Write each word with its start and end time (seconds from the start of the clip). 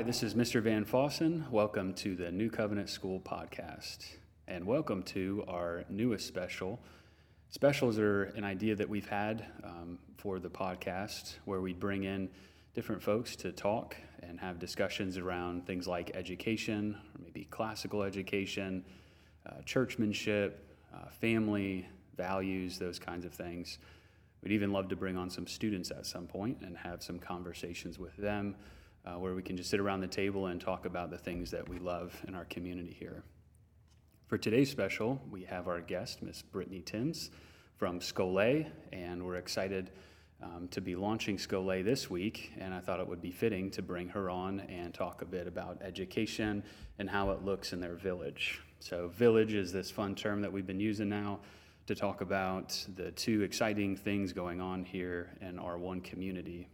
Hi, 0.00 0.04
this 0.04 0.22
is 0.22 0.32
Mr. 0.32 0.62
Van 0.62 0.86
Fossen. 0.86 1.46
Welcome 1.50 1.92
to 1.96 2.16
the 2.16 2.32
New 2.32 2.48
Covenant 2.48 2.88
School 2.88 3.20
podcast, 3.20 4.06
and 4.48 4.64
welcome 4.64 5.02
to 5.02 5.44
our 5.46 5.84
newest 5.90 6.26
special. 6.26 6.80
Specials 7.50 7.98
are 7.98 8.22
an 8.34 8.42
idea 8.42 8.74
that 8.74 8.88
we've 8.88 9.10
had 9.10 9.44
um, 9.62 9.98
for 10.16 10.38
the 10.38 10.48
podcast 10.48 11.34
where 11.44 11.60
we 11.60 11.74
bring 11.74 12.04
in 12.04 12.30
different 12.72 13.02
folks 13.02 13.36
to 13.36 13.52
talk 13.52 13.94
and 14.22 14.40
have 14.40 14.58
discussions 14.58 15.18
around 15.18 15.66
things 15.66 15.86
like 15.86 16.12
education, 16.14 16.96
or 17.14 17.22
maybe 17.22 17.44
classical 17.50 18.02
education, 18.02 18.82
uh, 19.44 19.60
churchmanship, 19.66 20.64
uh, 20.94 21.10
family, 21.10 21.86
values, 22.16 22.78
those 22.78 22.98
kinds 22.98 23.26
of 23.26 23.34
things. 23.34 23.76
We'd 24.42 24.52
even 24.52 24.72
love 24.72 24.88
to 24.88 24.96
bring 24.96 25.18
on 25.18 25.28
some 25.28 25.46
students 25.46 25.90
at 25.90 26.06
some 26.06 26.26
point 26.26 26.62
and 26.62 26.74
have 26.78 27.02
some 27.02 27.18
conversations 27.18 27.98
with 27.98 28.16
them 28.16 28.56
uh, 29.04 29.18
where 29.18 29.34
we 29.34 29.42
can 29.42 29.56
just 29.56 29.70
sit 29.70 29.80
around 29.80 30.00
the 30.00 30.08
table 30.08 30.46
and 30.46 30.60
talk 30.60 30.84
about 30.84 31.10
the 31.10 31.18
things 31.18 31.50
that 31.50 31.68
we 31.68 31.78
love 31.78 32.14
in 32.28 32.34
our 32.34 32.44
community 32.46 32.94
here. 32.98 33.22
For 34.26 34.38
today's 34.38 34.70
special, 34.70 35.20
we 35.30 35.44
have 35.44 35.66
our 35.66 35.80
guest, 35.80 36.22
Miss 36.22 36.42
Britney 36.42 36.84
Thames 36.84 37.30
from 37.76 37.98
Scholé, 37.98 38.70
and 38.92 39.24
we're 39.24 39.36
excited 39.36 39.90
um, 40.42 40.68
to 40.68 40.80
be 40.80 40.94
launching 40.94 41.36
Scholé 41.36 41.84
this 41.84 42.08
week, 42.08 42.52
and 42.58 42.72
I 42.72 42.80
thought 42.80 43.00
it 43.00 43.08
would 43.08 43.20
be 43.20 43.30
fitting 43.30 43.70
to 43.72 43.82
bring 43.82 44.08
her 44.10 44.30
on 44.30 44.60
and 44.60 44.94
talk 44.94 45.22
a 45.22 45.24
bit 45.24 45.46
about 45.46 45.78
education 45.82 46.62
and 46.98 47.10
how 47.10 47.30
it 47.30 47.44
looks 47.44 47.72
in 47.72 47.80
their 47.80 47.96
village. 47.96 48.60
So, 48.78 49.08
village 49.08 49.52
is 49.52 49.72
this 49.72 49.90
fun 49.90 50.14
term 50.14 50.40
that 50.42 50.52
we've 50.52 50.66
been 50.66 50.80
using 50.80 51.08
now 51.08 51.40
to 51.86 51.94
talk 51.94 52.20
about 52.20 52.86
the 52.96 53.10
two 53.10 53.42
exciting 53.42 53.96
things 53.96 54.32
going 54.32 54.60
on 54.60 54.84
here 54.84 55.36
in 55.40 55.58
our 55.58 55.76
one 55.76 56.00
community 56.00 56.68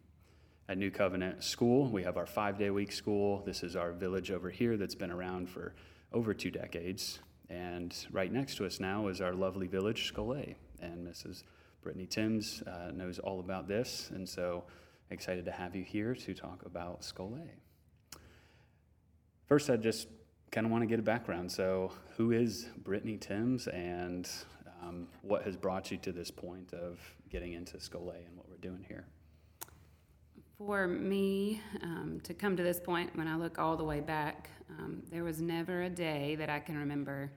at 0.69 0.79
New 0.79 0.91
Covenant 0.91 1.45
School. 1.45 1.89
We 1.91 2.03
have 2.03 2.17
our 2.17 2.27
five 2.27 2.59
day 2.59 2.71
week 2.71 2.93
school. 2.93 3.43
This 3.45 3.63
is 3.63 3.77
our 3.77 3.93
village 3.93 4.31
over 4.31 4.51
here 4.51 4.77
that's 4.77 4.95
been 4.95 5.11
around 5.11 5.49
for 5.49 5.75
over 6.13 6.35
two 6.35 6.51
decades. 6.51 7.21
And 7.49 7.95
right 8.11 8.33
next 8.33 8.57
to 8.57 8.67
us 8.67 8.81
now 8.81 9.09
is 9.09 9.21
our 9.21 9.33
lovely 9.33 9.69
village, 9.69 10.13
Scholé. 10.13 10.57
And 10.81 11.07
Mrs. 11.07 11.45
Britney 11.85 12.09
Thames 12.09 12.63
uh, 12.67 12.91
knows 12.93 13.19
all 13.19 13.39
about 13.39 13.69
this. 13.69 14.11
And 14.13 14.29
so 14.29 14.65
excited 15.11 15.45
to 15.45 15.53
have 15.53 15.77
you 15.77 15.85
here 15.85 16.15
to 16.15 16.35
talk 16.35 16.65
about 16.67 17.03
Scholé. 17.03 17.49
First, 19.47 19.71
I 19.71 19.77
just 19.77 20.09
kind 20.51 20.67
of 20.67 20.73
want 20.73 20.83
to 20.83 20.87
get 20.87 20.99
a 20.99 21.03
background. 21.03 21.53
So, 21.53 21.93
who 22.17 22.33
is 22.33 22.67
Britney 22.83 23.21
Thames 23.21 23.69
and 23.69 24.29
um, 24.83 25.07
what 25.23 25.43
has 25.43 25.57
brought 25.57 25.93
you 25.93 25.99
to 25.99 26.11
this 26.11 26.33
point 26.33 26.73
of 26.75 26.99
getting 27.31 27.53
into 27.53 27.77
Scholé 27.77 28.27
and 28.27 28.37
what 28.37 28.49
we're 28.49 28.57
doing 28.57 28.85
here? 28.89 29.05
For 30.59 30.87
me 30.87 31.61
um, 31.83 32.19
to 32.23 32.33
come 32.33 32.57
to 32.57 32.63
this 32.63 32.81
point, 32.81 33.15
when 33.15 33.29
I 33.29 33.37
look 33.37 33.59
all 33.59 33.77
the 33.77 33.85
way 33.85 34.01
back, 34.01 34.49
um, 34.79 35.03
there 35.11 35.23
was 35.23 35.43
never 35.43 35.83
a 35.83 35.91
day 35.91 36.35
that 36.37 36.49
I 36.49 36.61
can 36.61 36.79
remember 36.79 37.31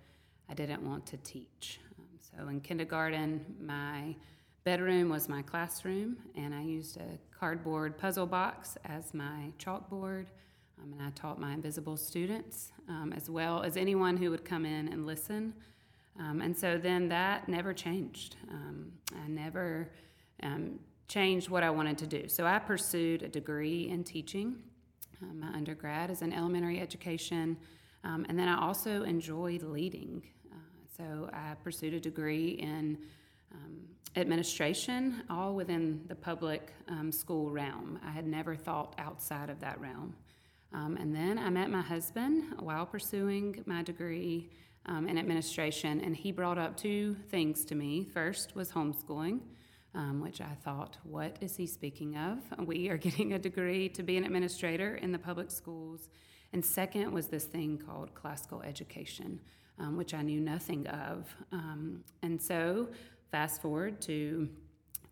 I 0.50 0.54
didn't 0.54 0.82
want 0.88 1.06
to 1.08 1.18
teach. 1.18 1.82
Um, 2.00 2.06
so 2.18 2.48
in 2.48 2.62
kindergarten, 2.62 3.44
my 3.60 4.16
bedroom 4.64 5.10
was 5.10 5.28
my 5.28 5.42
classroom, 5.42 6.16
and 6.38 6.56
I 6.56 6.62
used 6.62 6.96
a 6.96 7.20
cardboard 7.38 7.98
puzzle 7.98 8.26
box 8.26 8.78
as 8.86 9.14
my 9.14 9.52
chalkboard. 9.60 10.28
Um, 10.82 10.94
and 10.94 11.02
I 11.02 11.10
taught 11.10 11.42
my 11.42 11.52
invisible 11.52 11.98
students, 11.98 12.72
um, 12.88 13.12
as 13.14 13.30
well 13.30 13.64
as 13.64 13.76
anyone 13.76 14.16
who 14.16 14.32
would 14.32 14.46
come 14.46 14.66
in 14.66 14.88
and 14.88 15.06
listen. 15.06 15.54
Um, 16.18 16.40
and 16.40 16.58
so 16.58 16.78
then 16.78 17.10
that 17.10 17.50
never 17.50 17.74
changed. 17.74 18.38
I 18.50 19.28
never 19.28 19.90
changed 21.10 21.50
what 21.50 21.64
I 21.64 21.72
wanted 21.72 21.98
to 21.98 22.08
do. 22.08 22.30
So 22.30 22.46
I 22.46 22.60
pursued 22.60 23.24
a 23.24 23.28
degree 23.28 23.90
in 23.90 24.04
teaching. 24.04 24.56
Um, 25.22 25.40
my 25.42 25.48
undergrad 25.48 26.12
is 26.12 26.22
in 26.22 26.32
elementary 26.32 26.80
education, 26.80 27.58
um, 28.04 28.26
and 28.30 28.40
then 28.40 28.48
I 28.48 28.62
also 28.62 29.04
enjoyed 29.04 29.64
leading. 29.64 30.22
Uh, 30.50 30.56
so 30.96 31.30
I 31.34 31.56
pursued 31.64 31.96
a 31.96 32.00
degree 32.00 32.52
in 32.52 32.98
um, 33.54 33.80
administration, 34.16 35.24
all 35.30 35.56
within 35.56 36.06
the 36.08 36.16
public 36.16 36.72
um, 36.88 37.12
school 37.12 37.50
realm. 37.50 38.00
I 38.06 38.12
had 38.12 38.28
never 38.28 38.56
thought 38.56 38.94
outside 39.00 39.50
of 39.50 39.60
that 39.60 39.82
realm. 39.82 40.16
Um, 40.72 40.96
and 40.98 41.14
then 41.14 41.40
I 41.40 41.50
met 41.50 41.72
my 41.72 41.82
husband 41.82 42.54
while 42.60 42.86
pursuing 42.86 43.64
my 43.66 43.82
degree 43.82 44.52
um, 44.86 45.08
in 45.08 45.18
administration, 45.18 46.00
and 46.02 46.16
he 46.16 46.32
brought 46.32 46.60
up 46.60 46.78
two 46.78 47.16
things 47.30 47.66
to 47.66 47.76
me. 47.76 48.06
First 48.14 48.56
was 48.56 48.72
homeschooling 48.72 49.40
um, 49.96 50.22
which 50.22 50.42
I 50.42 50.56
thought, 50.64 50.98
what 51.04 51.38
is 51.42 51.56
he 51.56 51.66
speaking 51.66 52.16
of? 52.18 52.40
We 52.66 52.90
are 52.90 52.98
getting 52.98 53.34
a 53.34 53.40
degree 53.40 53.90
to 53.90 54.04
be 54.04 54.18
an 54.18 54.24
administrator 54.24 54.96
in 54.96 55.12
the 55.12 55.20
public 55.20 55.52
schools. 55.52 56.10
And 56.54 56.64
second 56.64 57.12
was 57.12 57.28
this 57.28 57.46
thing 57.46 57.78
called 57.78 58.14
classical 58.16 58.62
education, 58.62 59.40
um, 59.78 59.98
which 59.98 60.14
I 60.14 60.22
knew 60.22 60.40
nothing 60.40 60.88
of. 60.88 61.28
Um, 61.52 62.04
and 62.22 62.42
so, 62.42 62.88
fast 63.32 63.62
forward 63.62 64.02
to 64.02 64.50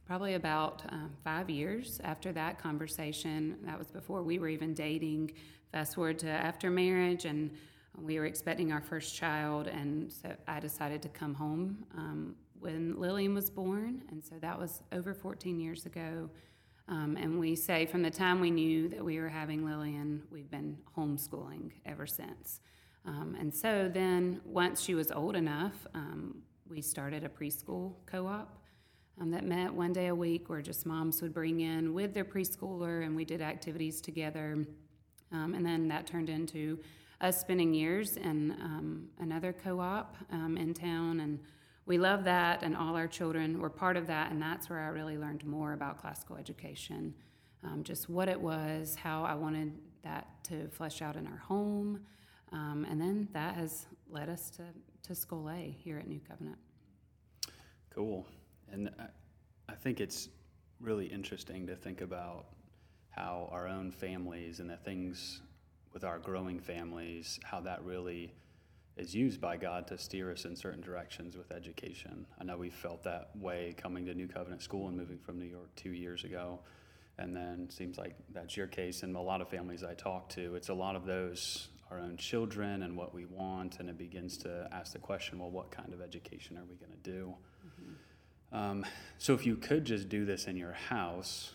probably 0.06 0.36
about 0.36 0.82
um, 0.90 1.12
five 1.24 1.50
years 1.50 2.00
after 2.04 2.32
that 2.32 2.58
conversation, 2.58 3.58
that 3.64 3.78
was 3.78 3.92
before 3.92 4.24
we 4.24 4.40
were 4.40 4.48
even 4.48 4.74
dating. 4.74 5.32
Fast 5.72 5.96
forward 5.96 6.18
to 6.20 6.30
after 6.30 6.70
marriage, 6.70 7.26
and 7.26 7.52
we 8.02 8.18
were 8.18 8.26
expecting 8.26 8.72
our 8.72 8.80
first 8.82 9.16
child, 9.16 9.68
and 9.68 10.12
so 10.12 10.34
I 10.48 10.60
decided 10.60 11.02
to 11.02 11.10
come 11.10 11.34
home 11.34 11.86
um, 11.96 12.36
when 12.60 13.00
Lillian 13.00 13.34
was 13.34 13.50
born, 13.50 14.04
and 14.10 14.24
so 14.24 14.36
that 14.42 14.58
was 14.60 14.82
over 14.92 15.14
14 15.14 15.60
years 15.60 15.86
ago. 15.86 16.30
Um, 16.90 17.18
and 17.18 17.38
we 17.40 17.56
say 17.56 17.86
from 17.86 18.02
the 18.02 18.10
time 18.10 18.40
we 18.40 18.50
knew 18.50 18.88
that 18.90 19.04
we 19.04 19.20
were 19.20 19.28
having 19.28 19.66
Lillian, 19.66 20.24
we've 20.32 20.50
been 20.50 20.78
homeschooling 20.98 21.72
ever 21.86 22.08
since. 22.08 22.62
Um, 23.06 23.36
and 23.40 23.54
so 23.54 23.90
then, 23.94 24.42
once 24.46 24.82
she 24.82 24.96
was 24.96 25.12
old 25.12 25.36
enough, 25.36 25.74
um, 25.94 26.42
we 26.70 26.82
started 26.82 27.24
a 27.24 27.30
preschool 27.30 27.94
co 28.06 28.28
op 28.28 28.62
um, 29.20 29.32
that 29.32 29.46
met 29.46 29.74
one 29.74 29.94
day 29.94 30.08
a 30.08 30.16
week 30.16 30.50
where 30.50 30.62
just 30.62 30.86
moms 30.86 31.22
would 31.22 31.34
bring 31.34 31.62
in 31.62 31.94
with 31.94 32.14
their 32.14 32.26
preschooler 32.26 33.06
and 33.06 33.16
we 33.16 33.26
did 33.26 33.42
activities 33.42 34.02
together. 34.02 34.66
Um, 35.32 35.54
and 35.54 35.66
then 35.66 35.88
that 35.90 36.08
turned 36.08 36.30
into 36.30 36.80
us 37.22 37.40
spending 37.40 37.74
years 37.74 38.18
in 38.18 38.52
um, 38.62 39.08
another 39.20 39.54
co 39.54 39.80
op 39.80 40.16
in 40.32 40.74
town 40.74 41.20
and 41.22 41.40
we 41.88 41.98
love 41.98 42.26
that, 42.26 42.64
and 42.64 42.76
all 42.76 42.96
our 42.96 43.08
children 43.08 43.60
were 43.60 43.70
part 43.70 43.96
of 43.96 44.08
that, 44.08 44.32
and 44.32 44.42
that's 44.42 44.70
where 44.70 44.80
I 44.80 44.88
really 44.88 45.18
learned 45.18 45.46
more 45.46 45.72
about 45.72 46.00
classical 46.00 46.36
education. 46.36 47.14
Um, 47.64 47.84
just 47.84 48.10
what 48.10 48.28
it 48.30 48.40
was, 48.40 48.96
how 48.96 49.24
I 49.24 49.34
wanted 49.34 49.74
that 50.04 50.28
to 50.46 50.68
flesh 50.68 51.02
out 51.02 51.16
in 51.16 51.26
our 51.26 51.38
home, 51.38 52.02
um, 52.52 52.86
and 52.90 53.00
then 53.00 53.30
that 53.34 53.56
has 53.56 53.88
led 54.10 54.30
us 54.30 54.50
to, 54.52 54.64
to 55.04 55.14
Scholé 55.14 55.74
here 55.76 55.98
at 55.98 56.08
New 56.08 56.20
Covenant. 56.28 56.58
Cool. 57.90 58.28
And 58.72 58.92
I, 59.00 59.08
I 59.72 59.76
think 59.76 60.00
it's 60.02 60.30
really 60.80 61.08
interesting 61.08 61.66
to 61.68 61.76
think 61.76 62.02
about 62.02 62.48
how 63.10 63.50
our 63.52 63.68
own 63.68 63.92
families 63.92 64.60
and 64.60 64.70
the 64.70 64.78
things 64.78 65.42
with 65.94 66.04
our 66.04 66.20
growing 66.20 66.60
families, 66.60 67.40
how 67.44 67.62
that 67.62 67.84
really 67.84 68.34
is 68.98 69.14
used 69.14 69.40
by 69.40 69.58
God 69.58 69.88
to 69.88 69.98
steer 69.98 70.32
us 70.32 70.46
in 70.46 70.56
certain 70.56 70.82
directions 70.82 71.38
with 71.38 71.52
education. 71.52 72.26
I 72.40 72.44
know 72.44 72.58
we 72.58 72.70
felt 72.70 73.04
that 73.04 73.30
way 73.36 73.76
coming 73.78 74.06
to 74.06 74.14
New 74.14 74.28
Covenant 74.28 74.62
School 74.62 74.88
and 74.88 74.98
moving 74.98 75.20
from 75.20 75.38
New 75.40 75.46
York 75.46 75.70
two 75.76 75.92
years 75.92 76.24
ago. 76.24 76.60
And 77.20 77.36
then 77.36 77.70
seems 77.70 77.98
like 77.98 78.16
that's 78.34 78.56
your 78.56 78.68
case. 78.68 79.04
And 79.04 79.16
a 79.16 79.20
lot 79.20 79.42
of 79.42 79.50
families 79.50 79.84
I 79.84 79.94
talk 79.94 80.30
to, 80.30 80.56
it's 80.56 80.70
a 80.70 80.74
lot 80.74 80.96
of 80.96 81.06
those 81.06 81.70
our 81.90 82.00
own 82.00 82.18
children 82.18 82.84
and 82.84 82.98
what 82.98 83.14
we 83.14 83.26
want. 83.26 83.80
And 83.80 83.90
it 83.90 83.98
begins 83.98 84.38
to 84.40 84.68
ask 84.72 84.94
the 84.94 85.00
question 85.00 85.40
well, 85.40 85.50
what 85.50 85.72
kind 85.72 85.94
of 85.94 86.02
education 86.02 86.58
are 86.58 86.66
we 86.66 86.76
going 86.76 86.92
to 86.92 87.12
do? 87.12 87.34
Mm-hmm. 87.66 88.58
Um, 88.58 88.86
so 89.18 89.34
if 89.34 89.46
you 89.46 89.56
could 89.56 89.86
just 89.86 90.10
do 90.10 90.26
this 90.26 90.46
in 90.46 90.58
your 90.58 90.74
house 90.74 91.54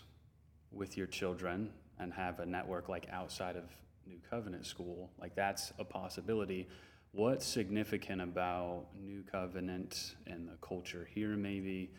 with 0.70 0.96
your 0.96 1.06
children 1.06 1.70
and 1.98 2.12
have 2.14 2.40
a 2.40 2.46
network 2.46 2.88
like 2.88 3.06
outside 3.10 3.56
of 3.56 3.64
New 4.06 4.18
Covenant 4.30 4.66
School, 4.66 5.10
like 5.20 5.34
that's 5.34 5.72
a 5.78 5.84
possibility 5.84 6.68
what's 7.12 7.46
significant 7.46 8.20
about 8.20 8.86
New 9.00 9.22
Covenant 9.30 10.14
and 10.26 10.48
the 10.48 10.56
culture 10.66 11.08
here, 11.14 11.36
maybe, 11.36 11.90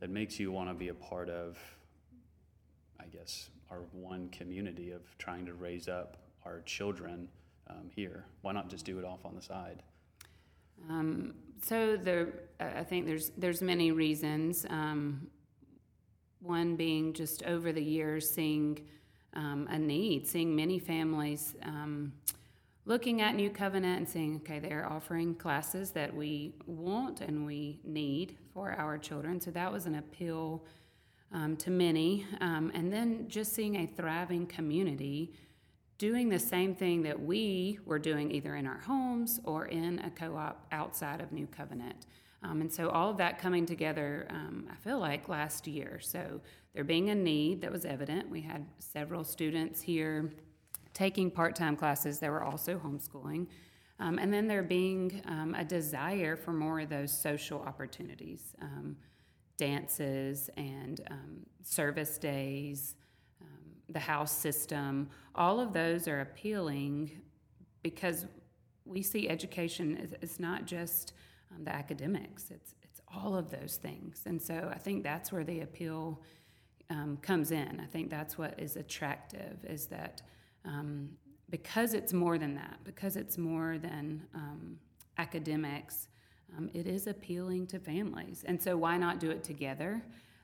that 0.00 0.10
makes 0.10 0.40
you 0.40 0.50
want 0.50 0.70
to 0.70 0.74
be 0.74 0.88
a 0.88 0.94
part 0.94 1.28
of, 1.28 1.58
I 2.98 3.06
guess, 3.06 3.50
our 3.70 3.80
one 3.92 4.28
community 4.30 4.92
of 4.92 5.02
trying 5.18 5.44
to 5.46 5.54
raise 5.54 5.88
up 5.88 6.16
our 6.44 6.60
children 6.60 7.28
um, 7.68 7.90
here? 7.94 8.24
Why 8.42 8.52
not 8.52 8.70
just 8.70 8.84
do 8.84 8.98
it 8.98 9.04
off 9.04 9.24
on 9.24 9.34
the 9.34 9.42
side? 9.42 9.82
Um, 10.88 11.34
so 11.62 11.96
there, 11.96 12.28
I 12.58 12.82
think 12.84 13.06
there's 13.06 13.30
there's 13.36 13.60
many 13.60 13.92
reasons. 13.92 14.64
Um, 14.70 15.28
one 16.40 16.74
being 16.74 17.12
just 17.12 17.42
over 17.42 17.70
the 17.70 17.82
years 17.82 18.30
seeing 18.30 18.80
um, 19.34 19.68
a 19.70 19.78
need, 19.78 20.26
seeing 20.26 20.56
many 20.56 20.78
families 20.78 21.54
um, 21.62 22.12
looking 22.84 23.20
at 23.20 23.34
New 23.34 23.50
Covenant 23.50 23.98
and 23.98 24.08
saying, 24.08 24.36
okay, 24.36 24.58
they're 24.58 24.90
offering 24.90 25.34
classes 25.34 25.90
that 25.92 26.14
we 26.14 26.54
want 26.66 27.20
and 27.20 27.46
we 27.46 27.80
need 27.84 28.36
for 28.52 28.72
our 28.72 28.98
children. 28.98 29.40
So 29.40 29.50
that 29.52 29.72
was 29.72 29.86
an 29.86 29.96
appeal 29.96 30.64
um, 31.32 31.56
to 31.58 31.70
many. 31.70 32.26
Um, 32.40 32.70
and 32.74 32.92
then 32.92 33.28
just 33.28 33.52
seeing 33.52 33.76
a 33.76 33.86
thriving 33.86 34.46
community 34.46 35.34
doing 35.98 36.30
the 36.30 36.38
same 36.38 36.74
thing 36.74 37.02
that 37.02 37.20
we 37.20 37.78
were 37.84 37.98
doing 37.98 38.30
either 38.32 38.56
in 38.56 38.66
our 38.66 38.80
homes 38.80 39.38
or 39.44 39.66
in 39.66 39.98
a 39.98 40.10
co 40.10 40.34
op 40.36 40.66
outside 40.72 41.20
of 41.20 41.30
New 41.30 41.46
Covenant. 41.46 42.06
Um, 42.42 42.62
and 42.62 42.72
so 42.72 42.88
all 42.88 43.10
of 43.10 43.18
that 43.18 43.38
coming 43.38 43.66
together, 43.66 44.26
um, 44.30 44.66
I 44.72 44.76
feel 44.76 44.98
like 44.98 45.28
last 45.28 45.66
year. 45.66 46.00
So 46.00 46.40
there 46.74 46.84
being 46.84 47.10
a 47.10 47.14
need 47.14 47.60
that 47.60 47.70
was 47.70 47.84
evident. 47.84 48.30
We 48.30 48.40
had 48.40 48.64
several 48.78 49.24
students 49.24 49.82
here 49.82 50.32
taking 51.00 51.30
part 51.30 51.56
time 51.56 51.76
classes 51.76 52.18
that 52.18 52.30
were 52.30 52.44
also 52.44 52.78
homeschooling. 52.78 53.46
Um, 54.00 54.18
and 54.18 54.30
then 54.30 54.46
there 54.46 54.62
being 54.62 55.22
um, 55.26 55.54
a 55.54 55.64
desire 55.64 56.36
for 56.36 56.52
more 56.52 56.80
of 56.80 56.90
those 56.90 57.10
social 57.10 57.62
opportunities, 57.62 58.54
um, 58.60 58.96
dances 59.56 60.50
and 60.58 61.00
um, 61.10 61.46
service 61.62 62.18
days, 62.18 62.96
um, 63.40 63.70
the 63.88 63.98
house 63.98 64.30
system. 64.46 65.08
All 65.34 65.58
of 65.58 65.72
those 65.72 66.06
are 66.06 66.20
appealing 66.20 67.10
because 67.82 68.26
we 68.84 69.00
see 69.00 69.26
education 69.30 69.86
as, 70.20 70.38
not 70.38 70.66
just 70.66 71.14
um, 71.50 71.64
the 71.64 71.74
academics, 71.74 72.50
it's, 72.50 72.74
it's 72.82 73.00
all 73.14 73.34
of 73.34 73.50
those 73.50 73.76
things. 73.76 74.24
And 74.26 74.40
so 74.40 74.70
I 74.70 74.76
think 74.76 75.02
that's 75.02 75.32
where 75.32 75.44
the 75.44 75.60
appeal 75.60 76.20
comes 77.22 77.52
in. 77.52 77.80
I 77.80 77.86
think 77.86 78.10
that's 78.10 78.36
what 78.36 78.58
is 78.58 78.76
attractive, 78.76 79.64
is 79.64 79.86
that 79.86 80.22
um, 80.64 81.10
because 81.50 81.94
it's 81.94 82.12
more 82.12 82.38
than 82.38 82.54
that, 82.54 82.78
because 82.84 83.16
it's 83.16 83.36
more 83.36 83.78
than 83.78 84.22
um, 84.34 84.78
academics, 85.18 86.08
um, 86.56 86.70
it 86.74 86.86
is 86.86 87.06
appealing 87.06 87.66
to 87.68 87.78
families. 87.78 88.44
And 88.46 88.60
so, 88.60 88.76
why 88.76 88.96
not 88.96 89.20
do 89.20 89.30
it 89.30 89.44
together? 89.44 90.02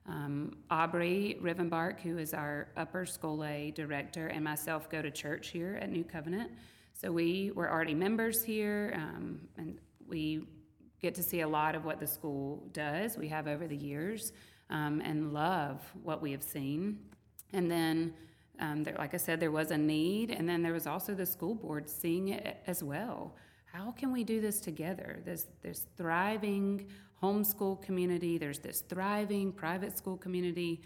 Um, 0.08 0.56
Aubrey 0.70 1.38
Rivenbark, 1.42 2.00
who 2.00 2.18
is 2.18 2.32
our 2.32 2.68
upper 2.76 3.06
school 3.06 3.44
A 3.44 3.72
director, 3.72 4.28
and 4.28 4.44
myself 4.44 4.88
go 4.88 5.02
to 5.02 5.10
church 5.10 5.48
here 5.48 5.78
at 5.80 5.90
New 5.90 6.04
Covenant. 6.04 6.50
So, 6.92 7.10
we 7.12 7.52
were 7.54 7.70
already 7.70 7.94
members 7.94 8.42
here, 8.42 8.92
um, 8.96 9.40
and 9.56 9.78
we 10.06 10.46
get 11.00 11.14
to 11.14 11.22
see 11.22 11.40
a 11.40 11.48
lot 11.48 11.74
of 11.74 11.84
what 11.84 12.00
the 12.00 12.06
school 12.06 12.68
does. 12.72 13.18
We 13.18 13.28
have 13.28 13.48
over 13.48 13.66
the 13.66 13.76
years 13.76 14.32
um, 14.70 15.00
and 15.04 15.32
love 15.32 15.82
what 16.02 16.22
we 16.22 16.32
have 16.32 16.42
seen. 16.42 16.98
And 17.52 17.70
then 17.70 18.14
um, 18.58 18.84
there, 18.84 18.94
like 18.98 19.14
I 19.14 19.18
said, 19.18 19.40
there 19.40 19.50
was 19.50 19.70
a 19.70 19.78
need, 19.78 20.30
and 20.30 20.48
then 20.48 20.62
there 20.62 20.72
was 20.72 20.86
also 20.86 21.14
the 21.14 21.26
school 21.26 21.54
board 21.54 21.88
seeing 21.88 22.28
it 22.28 22.58
as 22.66 22.82
well. 22.82 23.34
How 23.64 23.90
can 23.90 24.12
we 24.12 24.24
do 24.24 24.40
this 24.40 24.60
together? 24.60 25.20
There's 25.24 25.46
this 25.62 25.86
thriving 25.96 26.86
homeschool 27.22 27.82
community, 27.82 28.38
there's 28.38 28.58
this 28.58 28.82
thriving 28.82 29.52
private 29.52 29.96
school 29.96 30.16
community. 30.16 30.82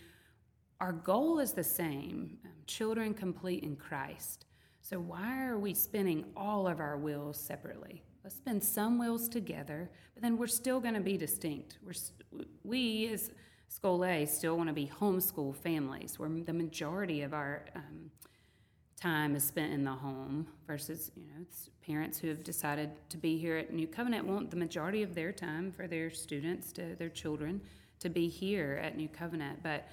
Our 0.80 0.92
goal 0.92 1.38
is 1.40 1.52
the 1.52 1.64
same 1.64 2.38
um, 2.44 2.50
children 2.66 3.14
complete 3.14 3.62
in 3.62 3.76
Christ. 3.76 4.46
So, 4.80 4.98
why 4.98 5.46
are 5.46 5.58
we 5.58 5.74
spinning 5.74 6.24
all 6.36 6.66
of 6.66 6.80
our 6.80 6.96
wheels 6.96 7.38
separately? 7.38 8.02
Let's 8.24 8.36
spin 8.36 8.60
some 8.60 8.98
wheels 8.98 9.28
together, 9.28 9.90
but 10.14 10.22
then 10.22 10.36
we're 10.36 10.46
still 10.46 10.80
going 10.80 10.94
to 10.94 11.00
be 11.00 11.16
distinct. 11.16 11.78
We're, 11.84 12.44
we, 12.64 13.12
as 13.12 13.30
Scholé 13.82 14.28
still 14.28 14.56
want 14.56 14.68
to 14.68 14.74
be 14.74 14.90
homeschool 15.00 15.54
families, 15.54 16.18
where 16.18 16.28
the 16.28 16.52
majority 16.52 17.22
of 17.22 17.32
our 17.32 17.64
um, 17.74 18.10
time 19.00 19.34
is 19.34 19.44
spent 19.44 19.72
in 19.72 19.84
the 19.84 19.92
home 19.92 20.46
versus 20.66 21.10
you 21.16 21.24
know 21.24 21.44
parents 21.86 22.18
who 22.18 22.28
have 22.28 22.44
decided 22.44 22.90
to 23.08 23.16
be 23.16 23.38
here 23.38 23.56
at 23.56 23.72
New 23.72 23.86
Covenant 23.86 24.26
want 24.26 24.50
the 24.50 24.56
majority 24.56 25.02
of 25.02 25.14
their 25.14 25.32
time 25.32 25.72
for 25.72 25.86
their 25.86 26.10
students 26.10 26.72
to 26.72 26.94
their 26.96 27.08
children 27.08 27.60
to 28.00 28.08
be 28.08 28.28
here 28.28 28.80
at 28.82 28.96
New 28.96 29.08
Covenant. 29.08 29.62
But 29.62 29.88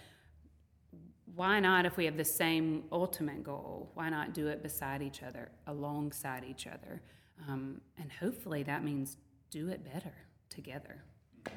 why 1.36 1.60
not, 1.60 1.86
if 1.86 1.98
we 1.98 2.06
have 2.06 2.18
the 2.18 2.26
same 2.26 2.84
ultimate 2.92 3.44
goal, 3.44 3.92
why 3.94 4.10
not 4.10 4.34
do 4.34 4.48
it 4.48 4.64
beside 4.64 5.02
each 5.02 5.24
other, 5.24 5.50
alongside 5.68 6.44
each 6.44 6.68
other? 6.68 7.02
Um, 7.48 7.82
and 7.98 8.12
hopefully 8.12 8.64
that 8.64 8.84
means 8.84 9.18
do 9.52 9.70
it 9.70 9.84
better 9.84 10.14
together. 10.50 11.04
Yeah, 11.46 11.54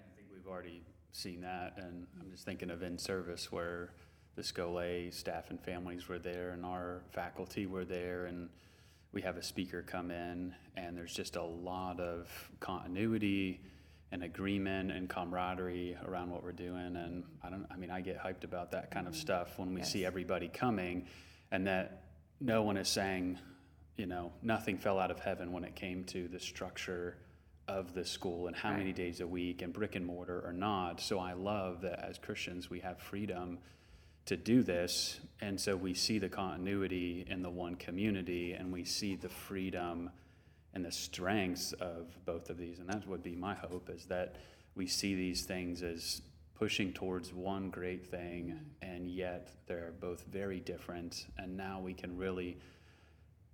I 0.00 0.16
think 0.16 0.28
we've 0.32 0.46
already 0.46 0.82
seen 1.12 1.40
that, 1.42 1.74
and 1.76 2.06
I'm 2.20 2.30
just 2.30 2.44
thinking 2.44 2.70
of 2.70 2.82
in 2.82 2.98
service 2.98 3.50
where 3.50 3.90
the 4.36 4.42
Scholé 4.42 5.12
staff 5.12 5.50
and 5.50 5.60
families 5.60 6.08
were 6.08 6.18
there, 6.18 6.50
and 6.50 6.64
our 6.64 7.02
faculty 7.12 7.66
were 7.66 7.84
there, 7.84 8.26
and 8.26 8.48
we 9.12 9.22
have 9.22 9.36
a 9.36 9.42
speaker 9.42 9.82
come 9.82 10.10
in, 10.10 10.54
and 10.76 10.96
there's 10.96 11.14
just 11.14 11.36
a 11.36 11.42
lot 11.42 12.00
of 12.00 12.28
continuity 12.60 13.60
and 14.12 14.22
agreement 14.22 14.90
and 14.90 15.08
camaraderie 15.08 15.96
around 16.06 16.30
what 16.30 16.42
we're 16.42 16.52
doing. 16.52 16.96
And 16.96 17.24
I 17.42 17.50
don't, 17.50 17.66
I 17.70 17.76
mean, 17.76 17.90
I 17.90 18.00
get 18.00 18.18
hyped 18.18 18.44
about 18.44 18.70
that 18.72 18.90
kind 18.90 19.06
of 19.06 19.14
mm-hmm. 19.14 19.20
stuff 19.20 19.58
when 19.58 19.72
we 19.74 19.80
yes. 19.80 19.92
see 19.92 20.04
everybody 20.04 20.48
coming, 20.48 21.06
and 21.50 21.66
that 21.66 22.04
no 22.40 22.62
one 22.62 22.76
is 22.76 22.88
saying, 22.88 23.38
you 23.96 24.06
know, 24.06 24.32
nothing 24.42 24.78
fell 24.78 24.98
out 24.98 25.10
of 25.10 25.20
heaven 25.20 25.52
when 25.52 25.64
it 25.64 25.74
came 25.74 26.04
to 26.04 26.28
the 26.28 26.40
structure 26.40 27.16
of 27.70 27.94
the 27.94 28.04
school 28.04 28.48
and 28.48 28.56
how 28.56 28.70
right. 28.70 28.78
many 28.78 28.92
days 28.92 29.20
a 29.20 29.26
week 29.26 29.62
and 29.62 29.72
brick 29.72 29.94
and 29.94 30.04
mortar 30.04 30.42
or 30.44 30.52
not. 30.52 31.00
So 31.00 31.18
I 31.20 31.34
love 31.34 31.82
that 31.82 32.00
as 32.00 32.18
Christians 32.18 32.68
we 32.68 32.80
have 32.80 32.98
freedom 32.98 33.58
to 34.26 34.36
do 34.36 34.62
this. 34.62 35.20
And 35.40 35.58
so 35.60 35.76
we 35.76 35.94
see 35.94 36.18
the 36.18 36.28
continuity 36.28 37.24
in 37.28 37.42
the 37.42 37.50
one 37.50 37.76
community 37.76 38.52
and 38.52 38.72
we 38.72 38.84
see 38.84 39.14
the 39.14 39.28
freedom 39.28 40.10
and 40.74 40.84
the 40.84 40.92
strengths 40.92 41.72
of 41.74 42.12
both 42.24 42.50
of 42.50 42.58
these. 42.58 42.80
And 42.80 42.88
that 42.88 43.06
would 43.06 43.22
be 43.22 43.36
my 43.36 43.54
hope 43.54 43.88
is 43.88 44.04
that 44.06 44.36
we 44.74 44.86
see 44.86 45.14
these 45.14 45.42
things 45.42 45.82
as 45.82 46.22
pushing 46.54 46.92
towards 46.92 47.32
one 47.32 47.70
great 47.70 48.06
thing 48.06 48.56
mm-hmm. 48.56 48.94
and 48.94 49.08
yet 49.08 49.52
they're 49.66 49.94
both 50.00 50.24
very 50.30 50.58
different. 50.58 51.26
And 51.38 51.56
now 51.56 51.80
we 51.80 51.94
can 51.94 52.16
really 52.16 52.58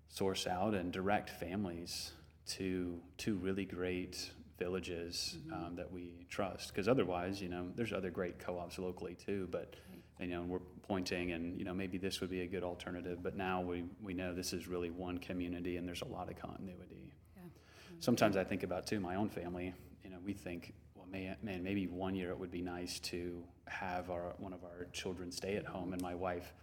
source 0.09 0.47
out 0.47 0.73
and 0.73 0.91
direct 0.91 1.29
families 1.29 2.13
to 2.47 2.99
two 3.19 3.37
really 3.37 3.65
great 3.65 4.31
villages 4.59 5.37
mm-hmm. 5.39 5.53
um, 5.53 5.77
that 5.77 5.91
we 5.91 6.27
trust. 6.29 6.69
Because 6.69 6.89
otherwise, 6.89 7.41
you 7.41 7.49
know, 7.49 7.69
there's 7.75 7.93
other 7.93 8.11
great 8.11 8.39
co-ops 8.39 8.79
locally 8.79 9.15
too, 9.15 9.49
but 9.51 9.75
you 10.21 10.29
know, 10.29 10.43
we're 10.43 10.61
pointing 10.83 11.33
and 11.33 11.59
you 11.59 11.65
know 11.65 11.75
maybe 11.75 11.99
this 11.99 12.21
would 12.21 12.31
be 12.31 12.41
a 12.41 12.47
good 12.47 12.63
alternative. 12.63 13.23
But 13.23 13.37
now 13.37 13.61
we 13.61 13.85
we 14.03 14.15
know 14.15 14.35
this 14.35 14.53
is 14.53 14.67
really 14.67 14.91
one 14.91 15.19
community 15.19 15.77
and 15.77 15.87
there's 15.87 16.03
a 16.03 16.09
lot 16.09 16.31
of 16.31 16.37
continuity. 16.41 17.13
Yeah. 17.37 17.43
Mm-hmm. 17.43 18.01
Sometimes 18.01 18.37
I 18.37 18.45
think 18.45 18.63
about 18.63 18.87
too 18.87 19.01
my 19.01 19.17
own 19.17 19.29
family. 19.29 19.75
You 20.05 20.11
know, 20.11 20.19
we 20.25 20.33
think. 20.33 20.73
Well, 20.95 21.07
man, 21.11 21.37
man, 21.43 21.63
maybe 21.63 21.87
one 21.87 22.15
year 22.15 22.31
it 22.31 22.39
would 22.39 22.51
be 22.51 22.63
nice 22.63 22.99
to 23.01 23.45
have 23.67 24.11
our 24.11 24.35
one 24.39 24.53
of 24.53 24.65
our 24.65 24.87
children 24.93 25.31
stay 25.31 25.57
at 25.57 25.67
home, 25.67 25.93
and 25.93 26.01
my 26.01 26.15
wife 26.15 26.55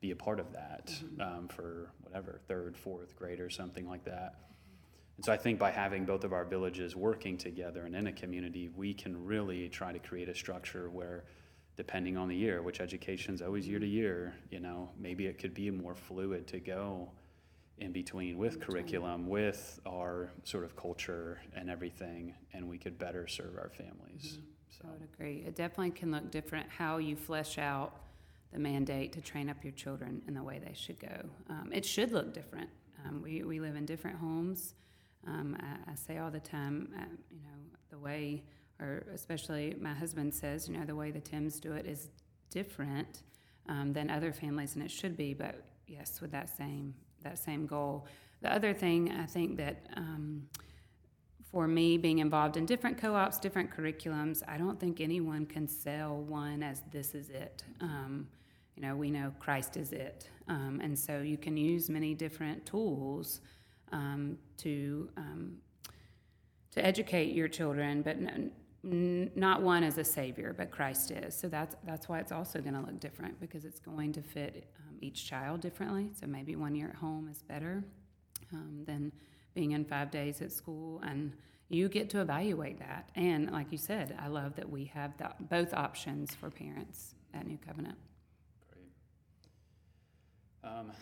be 0.00 0.10
a 0.10 0.16
part 0.16 0.38
of 0.38 0.52
that 0.52 0.86
mm-hmm. 0.86 1.20
um, 1.20 1.48
for 1.48 1.90
whatever 2.02 2.40
third, 2.46 2.76
fourth 2.76 3.16
grade 3.16 3.40
or 3.40 3.50
something 3.50 3.88
like 3.88 4.04
that. 4.04 4.34
And 5.18 5.24
so 5.24 5.32
I 5.32 5.36
think 5.36 5.58
by 5.58 5.72
having 5.72 6.04
both 6.04 6.22
of 6.22 6.32
our 6.32 6.44
villages 6.44 6.94
working 6.94 7.36
together 7.36 7.82
and 7.82 7.96
in 7.96 8.06
a 8.06 8.12
community, 8.12 8.70
we 8.76 8.94
can 8.94 9.26
really 9.26 9.68
try 9.68 9.92
to 9.92 9.98
create 9.98 10.28
a 10.28 10.34
structure 10.34 10.90
where, 10.90 11.24
depending 11.76 12.16
on 12.16 12.28
the 12.28 12.36
year, 12.36 12.62
which 12.62 12.80
education 12.80 13.34
is 13.34 13.42
always 13.42 13.66
year 13.66 13.80
to 13.80 13.86
year, 13.86 14.32
you 14.48 14.60
know, 14.60 14.88
maybe 14.96 15.26
it 15.26 15.36
could 15.36 15.54
be 15.54 15.72
more 15.72 15.96
fluid 15.96 16.46
to 16.46 16.60
go 16.60 17.10
in 17.78 17.90
between 17.90 18.38
with 18.38 18.60
curriculum, 18.60 19.28
with 19.28 19.80
our 19.86 20.30
sort 20.44 20.62
of 20.62 20.76
culture 20.76 21.40
and 21.56 21.68
everything, 21.68 22.32
and 22.52 22.68
we 22.68 22.78
could 22.78 22.96
better 22.96 23.26
serve 23.26 23.56
our 23.56 23.70
families. 23.70 24.34
Mm-hmm. 24.34 24.42
So. 24.70 24.84
I 24.86 24.92
would 24.92 25.02
agree. 25.02 25.42
It 25.44 25.56
definitely 25.56 25.90
can 25.90 26.12
look 26.12 26.30
different 26.30 26.68
how 26.70 26.98
you 26.98 27.16
flesh 27.16 27.58
out 27.58 27.92
the 28.52 28.60
mandate 28.60 29.12
to 29.14 29.20
train 29.20 29.50
up 29.50 29.64
your 29.64 29.72
children 29.72 30.22
in 30.28 30.34
the 30.34 30.42
way 30.44 30.60
they 30.64 30.74
should 30.74 31.00
go. 31.00 31.28
Um, 31.50 31.70
it 31.72 31.84
should 31.84 32.12
look 32.12 32.32
different. 32.32 32.70
Um, 33.04 33.20
we, 33.20 33.42
we 33.42 33.58
live 33.58 33.74
in 33.74 33.84
different 33.84 34.18
homes. 34.18 34.74
Um, 35.26 35.56
I, 35.60 35.92
I, 35.92 35.94
say 35.94 36.18
all 36.18 36.30
the 36.30 36.40
time, 36.40 36.88
uh, 36.96 37.04
you 37.30 37.40
know, 37.40 37.58
the 37.90 37.98
way, 37.98 38.44
or 38.80 39.04
especially 39.12 39.74
my 39.80 39.92
husband 39.92 40.32
says, 40.32 40.68
you 40.68 40.78
know, 40.78 40.84
the 40.84 40.94
way 40.94 41.10
the 41.10 41.20
Thames 41.20 41.58
do 41.60 41.72
it 41.72 41.86
is 41.86 42.08
different 42.50 43.22
um, 43.68 43.92
than 43.92 44.10
other 44.10 44.32
families, 44.32 44.74
and 44.74 44.82
it 44.82 44.90
should 44.90 45.16
be. 45.16 45.34
But 45.34 45.64
yes, 45.86 46.20
with 46.20 46.30
that 46.32 46.56
same 46.56 46.94
that 47.22 47.38
same 47.38 47.66
goal. 47.66 48.06
The 48.42 48.52
other 48.52 48.72
thing 48.72 49.10
I 49.10 49.26
think 49.26 49.56
that 49.56 49.86
um, 49.96 50.46
for 51.50 51.66
me, 51.66 51.96
being 51.96 52.18
involved 52.18 52.56
in 52.56 52.66
different 52.66 52.98
co-ops, 52.98 53.38
different 53.38 53.70
curriculums, 53.70 54.42
I 54.46 54.58
don't 54.58 54.78
think 54.78 55.00
anyone 55.00 55.46
can 55.46 55.66
sell 55.66 56.16
one 56.16 56.62
as 56.62 56.82
this 56.92 57.14
is 57.14 57.30
it. 57.30 57.62
Um, 57.80 58.28
you 58.76 58.82
know, 58.82 58.94
we 58.94 59.10
know 59.10 59.32
Christ 59.40 59.76
is 59.76 59.92
it, 59.92 60.28
um, 60.46 60.80
and 60.82 60.96
so 60.96 61.20
you 61.20 61.36
can 61.36 61.56
use 61.56 61.90
many 61.90 62.14
different 62.14 62.64
tools 62.64 63.40
um, 63.92 64.38
to 64.58 65.08
um, 65.16 65.56
to 66.72 66.84
educate 66.84 67.34
your 67.34 67.48
children, 67.48 68.02
but 68.02 68.16
n- 68.16 68.50
n- 68.84 69.30
not 69.34 69.62
one 69.62 69.82
as 69.82 69.98
a 69.98 70.04
savior, 70.04 70.54
but 70.56 70.70
Christ 70.70 71.10
is. 71.10 71.34
So 71.34 71.48
that's 71.48 71.74
that's 71.84 72.08
why 72.08 72.18
it's 72.20 72.32
also 72.32 72.60
going 72.60 72.74
to 72.74 72.80
look 72.80 73.00
different 73.00 73.40
because 73.40 73.64
it's 73.64 73.80
going 73.80 74.12
to 74.12 74.22
fit 74.22 74.70
um, 74.86 74.96
each 75.00 75.26
child 75.26 75.60
differently. 75.60 76.10
So 76.18 76.26
maybe 76.26 76.56
one 76.56 76.74
year 76.74 76.88
at 76.88 76.96
home 76.96 77.28
is 77.28 77.42
better 77.42 77.82
um, 78.52 78.84
than 78.86 79.12
being 79.54 79.72
in 79.72 79.84
five 79.84 80.10
days 80.10 80.40
at 80.42 80.52
school, 80.52 81.00
and 81.04 81.32
you 81.68 81.88
get 81.88 82.08
to 82.10 82.20
evaluate 82.20 82.78
that. 82.78 83.10
And 83.14 83.50
like 83.50 83.72
you 83.72 83.78
said, 83.78 84.16
I 84.18 84.28
love 84.28 84.54
that 84.56 84.68
we 84.70 84.84
have 84.86 85.16
the, 85.18 85.30
both 85.40 85.74
options 85.74 86.34
for 86.34 86.50
parents 86.50 87.14
at 87.34 87.46
New 87.46 87.58
Covenant. 87.58 87.96
Great. 88.72 90.70
Um, 90.70 90.92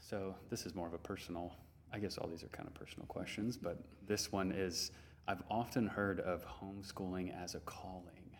So 0.00 0.34
this 0.50 0.66
is 0.66 0.74
more 0.74 0.86
of 0.86 0.94
a 0.94 0.98
personal, 0.98 1.52
I 1.96 1.98
guess 1.98 2.18
all 2.18 2.28
these 2.28 2.44
are 2.44 2.48
kind 2.48 2.68
of 2.68 2.74
personal 2.74 3.06
questions, 3.06 3.56
but 3.56 3.78
this 4.06 4.30
one 4.30 4.52
is 4.52 4.90
I've 5.26 5.42
often 5.50 5.86
heard 5.86 6.20
of 6.20 6.44
homeschooling 6.46 7.34
as 7.42 7.54
a 7.54 7.60
calling. 7.60 8.36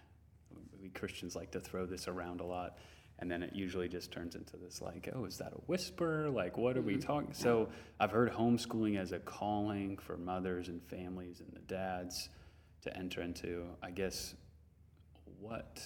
We 0.78 0.90
Christians 0.90 1.34
like 1.34 1.52
to 1.52 1.60
throw 1.60 1.86
this 1.86 2.06
around 2.06 2.42
a 2.42 2.44
lot. 2.44 2.76
And 3.18 3.30
then 3.30 3.42
it 3.42 3.54
usually 3.54 3.88
just 3.88 4.12
turns 4.12 4.34
into 4.34 4.58
this 4.58 4.82
like, 4.82 5.08
oh, 5.14 5.24
is 5.24 5.38
that 5.38 5.54
a 5.54 5.60
whisper? 5.68 6.28
Like, 6.28 6.58
what 6.58 6.76
are 6.76 6.82
we 6.82 6.96
Mhm. 6.96 7.00
talking? 7.00 7.32
So 7.32 7.70
I've 7.98 8.10
heard 8.10 8.30
homeschooling 8.30 8.98
as 8.98 9.12
a 9.12 9.20
calling 9.20 9.96
for 9.96 10.18
mothers 10.18 10.68
and 10.68 10.82
families 10.82 11.40
and 11.40 11.50
the 11.54 11.60
dads 11.60 12.28
to 12.82 12.94
enter 12.94 13.22
into. 13.22 13.74
I 13.82 13.90
guess, 13.90 14.34
what 15.40 15.82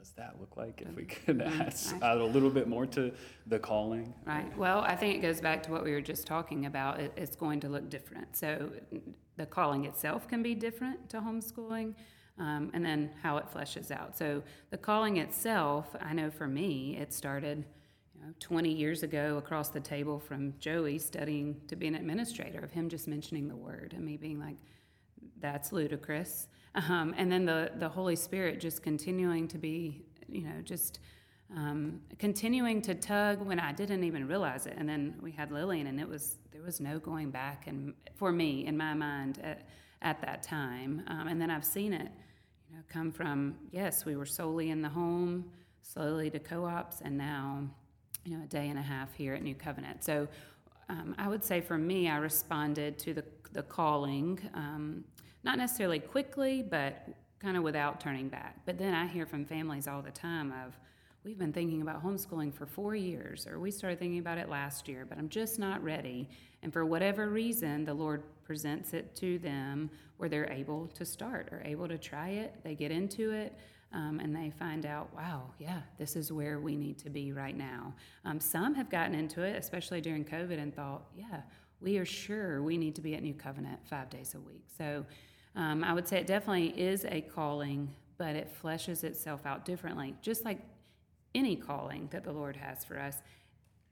does 0.00 0.12
that 0.12 0.40
look 0.40 0.56
like? 0.56 0.80
If 0.82 0.94
we 0.96 1.04
could 1.04 1.38
Mhm. 1.38 1.66
ask 1.66 1.94
add 2.02 2.18
a 2.18 2.24
little 2.24 2.48
bit 2.50 2.66
more 2.66 2.86
to 2.86 3.12
the 3.46 3.58
calling. 3.58 4.14
Right. 4.24 4.56
Well, 4.56 4.80
I 4.80 4.96
think 4.96 5.14
it 5.16 5.20
goes 5.20 5.40
back 5.40 5.62
to 5.64 5.70
what 5.70 5.84
we 5.84 5.92
were 5.92 6.00
just 6.00 6.26
talking 6.26 6.64
about. 6.66 7.00
It, 7.00 7.12
it's 7.16 7.36
going 7.36 7.60
to 7.60 7.68
look 7.68 7.90
different. 7.90 8.34
So 8.36 8.72
the 9.36 9.46
calling 9.46 9.84
itself 9.84 10.26
can 10.26 10.42
be 10.42 10.54
different 10.54 11.10
to 11.10 11.20
homeschooling, 11.20 11.94
um, 12.38 12.70
and 12.72 12.84
then 12.84 13.10
how 13.22 13.36
it 13.36 13.46
fleshes 13.52 13.90
out. 13.90 14.16
So 14.16 14.42
the 14.70 14.78
calling 14.78 15.18
itself, 15.18 15.94
I 16.00 16.14
know 16.14 16.30
for 16.30 16.48
me, 16.48 16.96
it 16.96 17.12
started. 17.12 17.64
You 18.14 18.26
know, 18.26 18.34
20 18.38 18.70
years 18.70 19.02
ago, 19.02 19.38
across 19.38 19.70
the 19.70 19.80
table 19.80 20.18
from 20.18 20.52
Joey 20.58 20.98
studying 20.98 21.58
to 21.68 21.76
be 21.76 21.86
an 21.86 21.94
administrator, 21.94 22.60
of 22.60 22.70
him 22.70 22.90
just 22.90 23.08
mentioning 23.08 23.48
the 23.48 23.56
word 23.56 23.94
and 23.96 24.04
me 24.04 24.18
being 24.18 24.38
like, 24.38 24.56
that's 25.40 25.72
ludicrous. 25.72 26.48
Um, 26.74 27.14
and 27.16 27.30
then 27.30 27.44
the, 27.44 27.72
the 27.76 27.88
Holy 27.88 28.16
Spirit 28.16 28.60
just 28.60 28.82
continuing 28.82 29.48
to 29.48 29.58
be, 29.58 30.02
you 30.28 30.42
know, 30.42 30.60
just 30.62 31.00
um, 31.56 32.00
continuing 32.18 32.80
to 32.82 32.94
tug 32.94 33.44
when 33.44 33.58
I 33.58 33.72
didn't 33.72 34.04
even 34.04 34.28
realize 34.28 34.66
it. 34.66 34.74
And 34.76 34.88
then 34.88 35.16
we 35.20 35.32
had 35.32 35.50
Lillian, 35.50 35.88
and 35.88 36.00
it 36.00 36.08
was 36.08 36.36
there 36.52 36.62
was 36.62 36.80
no 36.80 36.98
going 36.98 37.30
back, 37.30 37.66
and 37.66 37.94
for 38.14 38.30
me 38.30 38.66
in 38.66 38.76
my 38.76 38.94
mind 38.94 39.40
at, 39.42 39.66
at 40.02 40.20
that 40.20 40.42
time. 40.42 41.02
Um, 41.08 41.26
and 41.26 41.40
then 41.40 41.50
I've 41.50 41.64
seen 41.64 41.92
it, 41.92 42.08
you 42.68 42.76
know, 42.76 42.82
come 42.88 43.10
from 43.10 43.56
yes, 43.72 44.04
we 44.04 44.14
were 44.14 44.26
solely 44.26 44.70
in 44.70 44.80
the 44.80 44.88
home, 44.88 45.46
slowly 45.82 46.30
to 46.30 46.38
co-ops, 46.38 47.00
and 47.00 47.18
now, 47.18 47.64
you 48.24 48.36
know, 48.36 48.44
a 48.44 48.46
day 48.46 48.68
and 48.68 48.78
a 48.78 48.82
half 48.82 49.12
here 49.14 49.34
at 49.34 49.42
New 49.42 49.54
Covenant. 49.54 50.04
So. 50.04 50.28
Um, 50.88 51.14
I 51.18 51.28
would 51.28 51.44
say 51.44 51.60
for 51.60 51.78
me, 51.78 52.08
I 52.08 52.16
responded 52.16 52.98
to 52.98 53.14
the, 53.14 53.22
the 53.52 53.62
calling, 53.62 54.40
um, 54.54 55.04
not 55.42 55.58
necessarily 55.58 55.98
quickly, 55.98 56.62
but 56.62 57.08
kind 57.38 57.56
of 57.56 57.62
without 57.62 58.00
turning 58.00 58.28
back. 58.28 58.56
But 58.66 58.78
then 58.78 58.94
I 58.94 59.06
hear 59.06 59.26
from 59.26 59.44
families 59.44 59.88
all 59.88 60.02
the 60.02 60.10
time 60.10 60.52
of, 60.64 60.76
we've 61.24 61.38
been 61.38 61.52
thinking 61.52 61.82
about 61.82 62.02
homeschooling 62.04 62.52
for 62.52 62.66
four 62.66 62.94
years, 62.94 63.46
or 63.46 63.58
we 63.58 63.70
started 63.70 63.98
thinking 63.98 64.18
about 64.18 64.38
it 64.38 64.48
last 64.48 64.88
year, 64.88 65.06
but 65.08 65.18
I'm 65.18 65.28
just 65.28 65.58
not 65.58 65.82
ready. 65.82 66.28
And 66.62 66.72
for 66.72 66.84
whatever 66.84 67.28
reason, 67.28 67.84
the 67.84 67.94
Lord 67.94 68.22
presents 68.44 68.92
it 68.92 69.14
to 69.16 69.38
them 69.38 69.90
where 70.18 70.28
they're 70.28 70.50
able 70.50 70.86
to 70.88 71.04
start 71.04 71.48
or 71.52 71.62
able 71.64 71.88
to 71.88 71.96
try 71.98 72.28
it. 72.28 72.54
They 72.62 72.74
get 72.74 72.90
into 72.90 73.32
it. 73.32 73.56
Um, 73.92 74.20
and 74.20 74.36
they 74.36 74.50
find 74.56 74.86
out, 74.86 75.12
wow, 75.16 75.50
yeah, 75.58 75.80
this 75.98 76.14
is 76.14 76.30
where 76.30 76.60
we 76.60 76.76
need 76.76 76.96
to 76.98 77.10
be 77.10 77.32
right 77.32 77.56
now. 77.56 77.92
Um, 78.24 78.38
some 78.38 78.72
have 78.76 78.88
gotten 78.88 79.16
into 79.16 79.42
it, 79.42 79.56
especially 79.56 80.00
during 80.00 80.24
COVID, 80.24 80.62
and 80.62 80.72
thought, 80.72 81.06
yeah, 81.16 81.40
we 81.80 81.98
are 81.98 82.04
sure 82.04 82.62
we 82.62 82.76
need 82.76 82.94
to 82.94 83.00
be 83.00 83.16
at 83.16 83.22
New 83.22 83.34
Covenant 83.34 83.80
five 83.88 84.08
days 84.08 84.36
a 84.36 84.40
week. 84.40 84.64
So 84.78 85.04
um, 85.56 85.82
I 85.84 85.92
would 85.92 86.06
say 86.06 86.18
it 86.18 86.26
definitely 86.26 86.68
is 86.80 87.04
a 87.04 87.20
calling, 87.20 87.94
but 88.18 88.36
it 88.36 88.52
fleshes 88.62 89.04
itself 89.04 89.46
out 89.46 89.64
differently, 89.64 90.14
just 90.22 90.44
like 90.44 90.60
any 91.34 91.56
calling 91.56 92.08
that 92.12 92.24
the 92.24 92.32
Lord 92.32 92.56
has 92.56 92.84
for 92.84 92.98
us. 92.98 93.16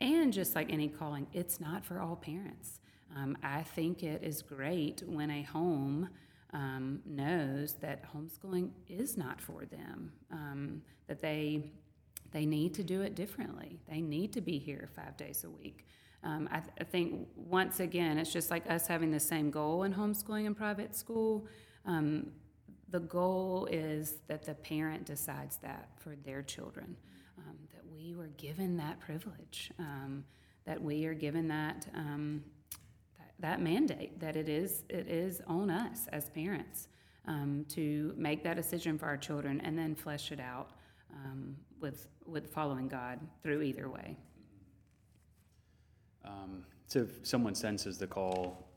And 0.00 0.32
just 0.32 0.54
like 0.54 0.72
any 0.72 0.88
calling, 0.88 1.26
it's 1.32 1.58
not 1.58 1.84
for 1.84 2.00
all 2.00 2.14
parents. 2.14 2.78
Um, 3.16 3.36
I 3.42 3.62
think 3.62 4.02
it 4.02 4.22
is 4.22 4.42
great 4.42 5.02
when 5.06 5.30
a 5.30 5.42
home 5.42 6.08
um, 6.52 7.00
knows 7.04 7.74
that 7.74 8.04
homeschooling 8.14 8.70
is 8.88 9.16
not 9.16 9.40
for 9.40 9.64
them, 9.64 10.12
um, 10.30 10.82
that 11.08 11.20
they 11.20 11.72
they 12.30 12.44
need 12.44 12.74
to 12.74 12.82
do 12.82 13.00
it 13.00 13.14
differently. 13.14 13.80
They 13.88 14.02
need 14.02 14.32
to 14.34 14.42
be 14.42 14.58
here 14.58 14.88
five 14.94 15.16
days 15.16 15.44
a 15.44 15.50
week. 15.50 15.86
Um, 16.24 16.48
I, 16.50 16.60
th- 16.60 16.72
I 16.80 16.84
think 16.84 17.28
once 17.36 17.80
again, 17.80 18.18
it's 18.18 18.32
just 18.32 18.50
like 18.50 18.68
us 18.70 18.86
having 18.86 19.10
the 19.10 19.20
same 19.20 19.50
goal 19.50 19.84
in 19.84 19.94
homeschooling 19.94 20.46
and 20.46 20.56
private 20.56 20.94
school. 20.94 21.46
Um, 21.86 22.32
the 22.90 23.00
goal 23.00 23.68
is 23.70 24.16
that 24.28 24.44
the 24.44 24.54
parent 24.54 25.04
decides 25.04 25.58
that 25.58 25.90
for 25.96 26.16
their 26.24 26.42
children, 26.42 26.96
um, 27.38 27.56
that 27.72 27.82
we 27.90 28.14
were 28.14 28.30
given 28.36 28.76
that 28.78 28.98
privilege, 28.98 29.70
um, 29.78 30.24
that 30.64 30.82
we 30.82 31.06
are 31.06 31.14
given 31.14 31.48
that, 31.48 31.86
um, 31.94 32.42
that 33.18 33.32
that 33.38 33.60
mandate, 33.60 34.18
that 34.20 34.36
it 34.36 34.48
is 34.48 34.84
it 34.88 35.06
is 35.08 35.40
on 35.46 35.70
us 35.70 36.08
as 36.12 36.30
parents 36.30 36.88
um, 37.26 37.64
to 37.68 38.12
make 38.16 38.42
that 38.42 38.56
decision 38.56 38.98
for 38.98 39.06
our 39.06 39.16
children 39.16 39.60
and 39.60 39.78
then 39.78 39.94
flesh 39.94 40.32
it 40.32 40.40
out 40.40 40.70
with 41.80 42.08
with 42.26 42.52
following 42.52 42.88
God 42.88 43.20
through 43.42 43.62
either 43.62 43.88
way. 43.88 44.16
Um, 46.28 46.64
so 46.86 47.00
if 47.00 47.26
someone 47.26 47.54
senses 47.54 47.98
the 47.98 48.06
call, 48.06 48.68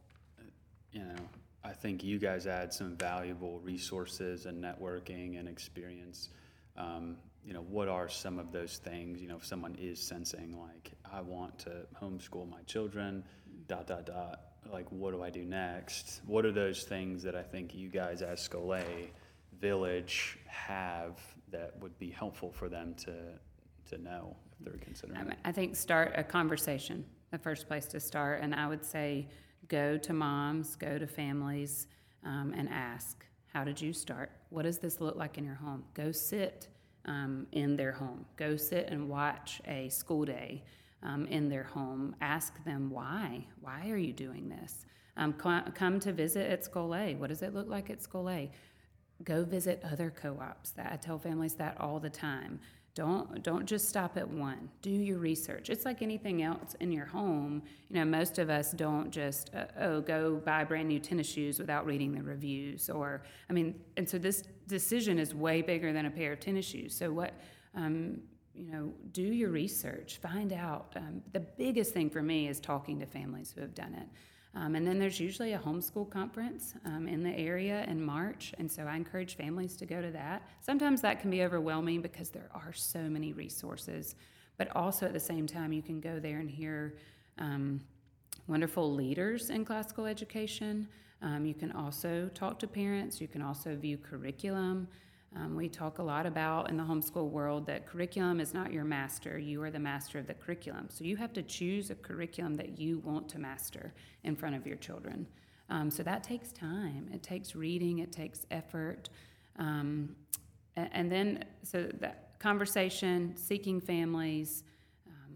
you 0.92 1.04
know, 1.04 1.16
I 1.64 1.74
think 1.74 2.04
you 2.04 2.18
guys 2.18 2.48
add 2.48 2.74
some 2.74 2.96
valuable 2.96 3.60
resources 3.60 4.46
and 4.46 4.64
networking 4.64 5.40
and 5.40 5.48
experience. 5.48 6.30
Um, 6.78 7.18
you 7.46 7.54
know, 7.54 7.62
what 7.62 7.88
are 7.88 8.10
some 8.10 8.40
of 8.40 8.52
those 8.52 8.78
things? 8.78 9.22
You 9.22 9.28
know, 9.28 9.38
if 9.38 9.46
someone 9.46 9.76
is 9.80 10.00
sensing 10.00 10.60
like, 10.60 10.92
I 11.12 11.22
want 11.22 11.58
to 11.60 11.88
homeschool 12.02 12.50
my 12.50 12.62
children, 12.66 13.24
dot 13.68 13.88
dot 13.88 14.06
dot. 14.06 14.42
Like, 14.72 14.92
what 14.92 15.12
do 15.12 15.24
I 15.24 15.30
do 15.30 15.44
next? 15.44 16.22
What 16.28 16.46
are 16.46 16.52
those 16.52 16.84
things 16.84 17.24
that 17.24 17.36
I 17.36 17.42
think 17.42 17.74
you 17.74 17.90
guys 17.90 18.22
as 18.22 18.48
Scholé 18.48 19.10
Village 19.60 20.38
have 20.46 21.20
that 21.50 21.74
would 21.82 21.98
be 22.00 22.10
helpful 22.10 22.52
for 22.52 22.70
them 22.70 22.94
to 23.06 23.14
to 23.90 23.98
know 23.98 24.36
if 24.52 24.66
they're 24.66 24.80
considering? 24.80 25.34
I 25.44 25.52
think 25.52 25.76
start 25.76 26.14
a 26.16 26.24
conversation, 26.24 27.06
the 27.32 27.40
first 27.40 27.68
place 27.68 27.86
to 27.88 28.00
start. 28.00 28.42
And 28.42 28.54
I 28.54 28.68
would 28.68 28.86
say 28.86 29.28
go 29.68 29.98
to 29.98 30.14
moms, 30.14 30.76
go 30.76 30.98
to 30.98 31.08
families, 31.08 31.88
um, 32.24 32.54
and 32.56 32.70
ask, 32.70 33.26
how 33.54 33.64
did 33.64 33.82
you 33.82 33.94
start? 33.94 34.32
What 34.50 34.64
does 34.64 34.80
this 34.80 35.02
look 35.02 35.16
like 35.16 35.38
in 35.38 35.46
your 35.46 35.56
home? 35.56 35.84
Go 35.94 36.12
sit 36.12 36.68
um, 37.06 37.48
in 37.52 37.76
their 37.76 37.92
home. 37.92 38.26
Go 38.38 38.56
sit 38.56 38.88
and 38.90 39.10
watch 39.10 39.62
a 39.68 39.90
school 39.90 40.26
day 40.26 40.64
um, 41.04 41.26
in 41.28 41.50
their 41.50 41.64
home. 41.64 42.16
Ask 42.22 42.64
them 42.64 42.90
why. 42.90 43.48
Why 43.60 43.90
are 43.90 43.98
you 43.98 44.14
doing 44.14 44.50
this? 44.50 44.86
Um, 45.18 45.34
co- 45.34 45.64
come 45.74 46.00
to 46.02 46.14
visit 46.14 46.50
at 46.50 46.64
Scholé. 46.64 47.18
What 47.18 47.30
does 47.30 47.42
it 47.42 47.54
look 47.54 47.68
like 47.68 47.90
at 47.90 48.00
Scholé? 48.00 48.50
Go 49.24 49.44
visit 49.44 49.84
other 49.90 50.10
co-ops. 50.10 50.72
That 50.72 50.92
I 50.92 50.96
tell 50.96 51.20
families 51.20 51.56
that 51.56 51.80
all 51.80 52.00
the 52.00 52.10
time. 52.10 52.60
Don't 52.94 53.42
don't 53.42 53.66
just 53.66 53.88
stop 53.88 54.18
at 54.18 54.28
one. 54.28 54.70
Do 54.82 54.90
your 54.90 55.18
research. 55.18 55.70
It's 55.70 55.86
like 55.86 56.02
anything 56.02 56.42
else 56.42 56.76
in 56.82 56.92
your 56.92 57.06
home. 57.06 57.62
You 57.90 57.96
know, 57.98 58.06
most 58.06 58.38
of 58.38 58.50
us 58.50 58.72
don't 58.72 59.12
just 59.12 59.50
uh, 59.56 59.66
oh 59.80 60.02
go 60.02 60.42
buy 60.44 60.66
brand 60.66 60.90
new 60.90 61.00
tennis 61.00 61.30
shoes 61.30 61.58
without 61.58 61.86
reading 61.86 62.14
the 62.14 62.22
reviews. 62.22 62.90
Or 62.90 63.24
I 63.50 63.54
mean, 63.54 63.80
and 63.96 64.10
so 64.10 64.18
this 64.18 64.44
decision 64.68 65.20
is 65.20 65.34
way 65.34 65.62
bigger 65.62 65.94
than 65.94 66.06
a 66.06 66.12
pair 66.12 66.34
of 66.34 66.42
tennis 66.42 66.66
shoes. 66.66 66.94
So 66.94 67.12
what? 67.12 67.34
Um, 67.76 68.20
you 68.54 68.70
know, 68.70 68.94
do 69.14 69.22
your 69.22 69.50
research. 69.50 70.18
Find 70.18 70.52
out. 70.52 70.94
Um, 70.98 71.22
the 71.32 71.40
biggest 71.40 71.94
thing 71.94 72.10
for 72.10 72.22
me 72.22 72.50
is 72.50 72.60
talking 72.60 73.00
to 73.00 73.06
families 73.06 73.54
who 73.56 73.62
have 73.62 73.74
done 73.74 73.94
it. 73.94 74.08
Um, 74.54 74.76
and 74.76 74.86
then 74.86 75.00
there's 75.00 75.20
usually 75.20 75.54
a 75.54 75.60
homeschool 75.60 76.10
conference 76.10 76.74
um, 76.86 77.08
in 77.08 77.24
the 77.24 77.32
area 77.32 77.86
in 77.88 78.04
March, 78.04 78.54
and 78.58 78.70
so 78.70 78.84
I 78.84 78.98
encourage 78.98 79.38
families 79.38 79.78
to 79.78 79.86
go 79.86 80.02
to 80.02 80.12
that. 80.12 80.44
Sometimes 80.60 81.02
that 81.02 81.22
can 81.22 81.30
be 81.30 81.44
overwhelming 81.44 82.02
because 82.02 82.30
there 82.30 82.50
are 82.54 82.74
so 82.74 83.00
many 83.00 83.32
resources, 83.32 84.16
but 84.58 84.76
also 84.76 85.06
at 85.06 85.14
the 85.14 85.20
same 85.20 85.48
time, 85.48 85.72
you 85.72 85.82
can 85.82 86.02
go 86.02 86.20
there 86.20 86.40
and 86.40 86.50
hear 86.50 86.98
um, 87.40 87.80
wonderful 88.48 88.94
leaders 88.94 89.50
in 89.50 89.64
classical 89.64 90.06
education. 90.06 90.88
Um, 91.22 91.46
you 91.46 91.54
can 91.54 91.72
also 91.72 92.30
talk 92.34 92.60
to 92.60 92.68
parents, 92.68 93.22
you 93.22 93.30
can 93.30 93.42
also 93.42 93.76
view 93.76 93.98
curriculum. 93.98 94.88
Um, 95.36 95.56
we 95.56 95.70
talk 95.70 96.00
a 96.00 96.04
lot 96.04 96.26
about 96.26 96.70
in 96.70 96.76
the 96.76 96.84
homeschool 96.84 97.30
world 97.30 97.66
that 97.68 97.88
curriculum 97.88 98.42
is 98.42 98.54
not 98.54 98.74
your 98.74 98.84
master. 98.84 99.38
You 99.38 99.64
are 99.64 99.72
the 99.72 99.80
master 99.80 100.20
of 100.20 100.28
the 100.28 100.34
curriculum. 100.34 100.90
So 100.90 101.06
you 101.06 101.16
have 101.16 101.32
to 101.34 101.42
choose 101.42 101.90
a 101.90 101.96
curriculum 101.96 102.56
that 102.56 102.78
you 102.78 103.00
want 103.00 103.30
to 103.30 103.40
master 103.40 103.94
in 104.24 104.36
front 104.36 104.56
of 104.56 104.68
your 104.68 104.76
children. 104.76 105.26
Um, 105.70 105.90
so 105.90 106.04
that 106.04 106.22
takes 106.22 106.52
time. 106.52 107.10
It 107.14 107.24
takes 107.24 107.56
reading. 107.56 108.00
It 108.00 108.12
takes 108.12 108.46
effort. 108.52 109.10
Um, 109.58 110.18
and, 110.76 111.10
then, 111.10 111.46
so 111.64 111.90
that 112.00 112.38
conversation, 112.40 113.36
seeking 113.38 113.80
families, 113.80 114.64
um, 115.08 115.36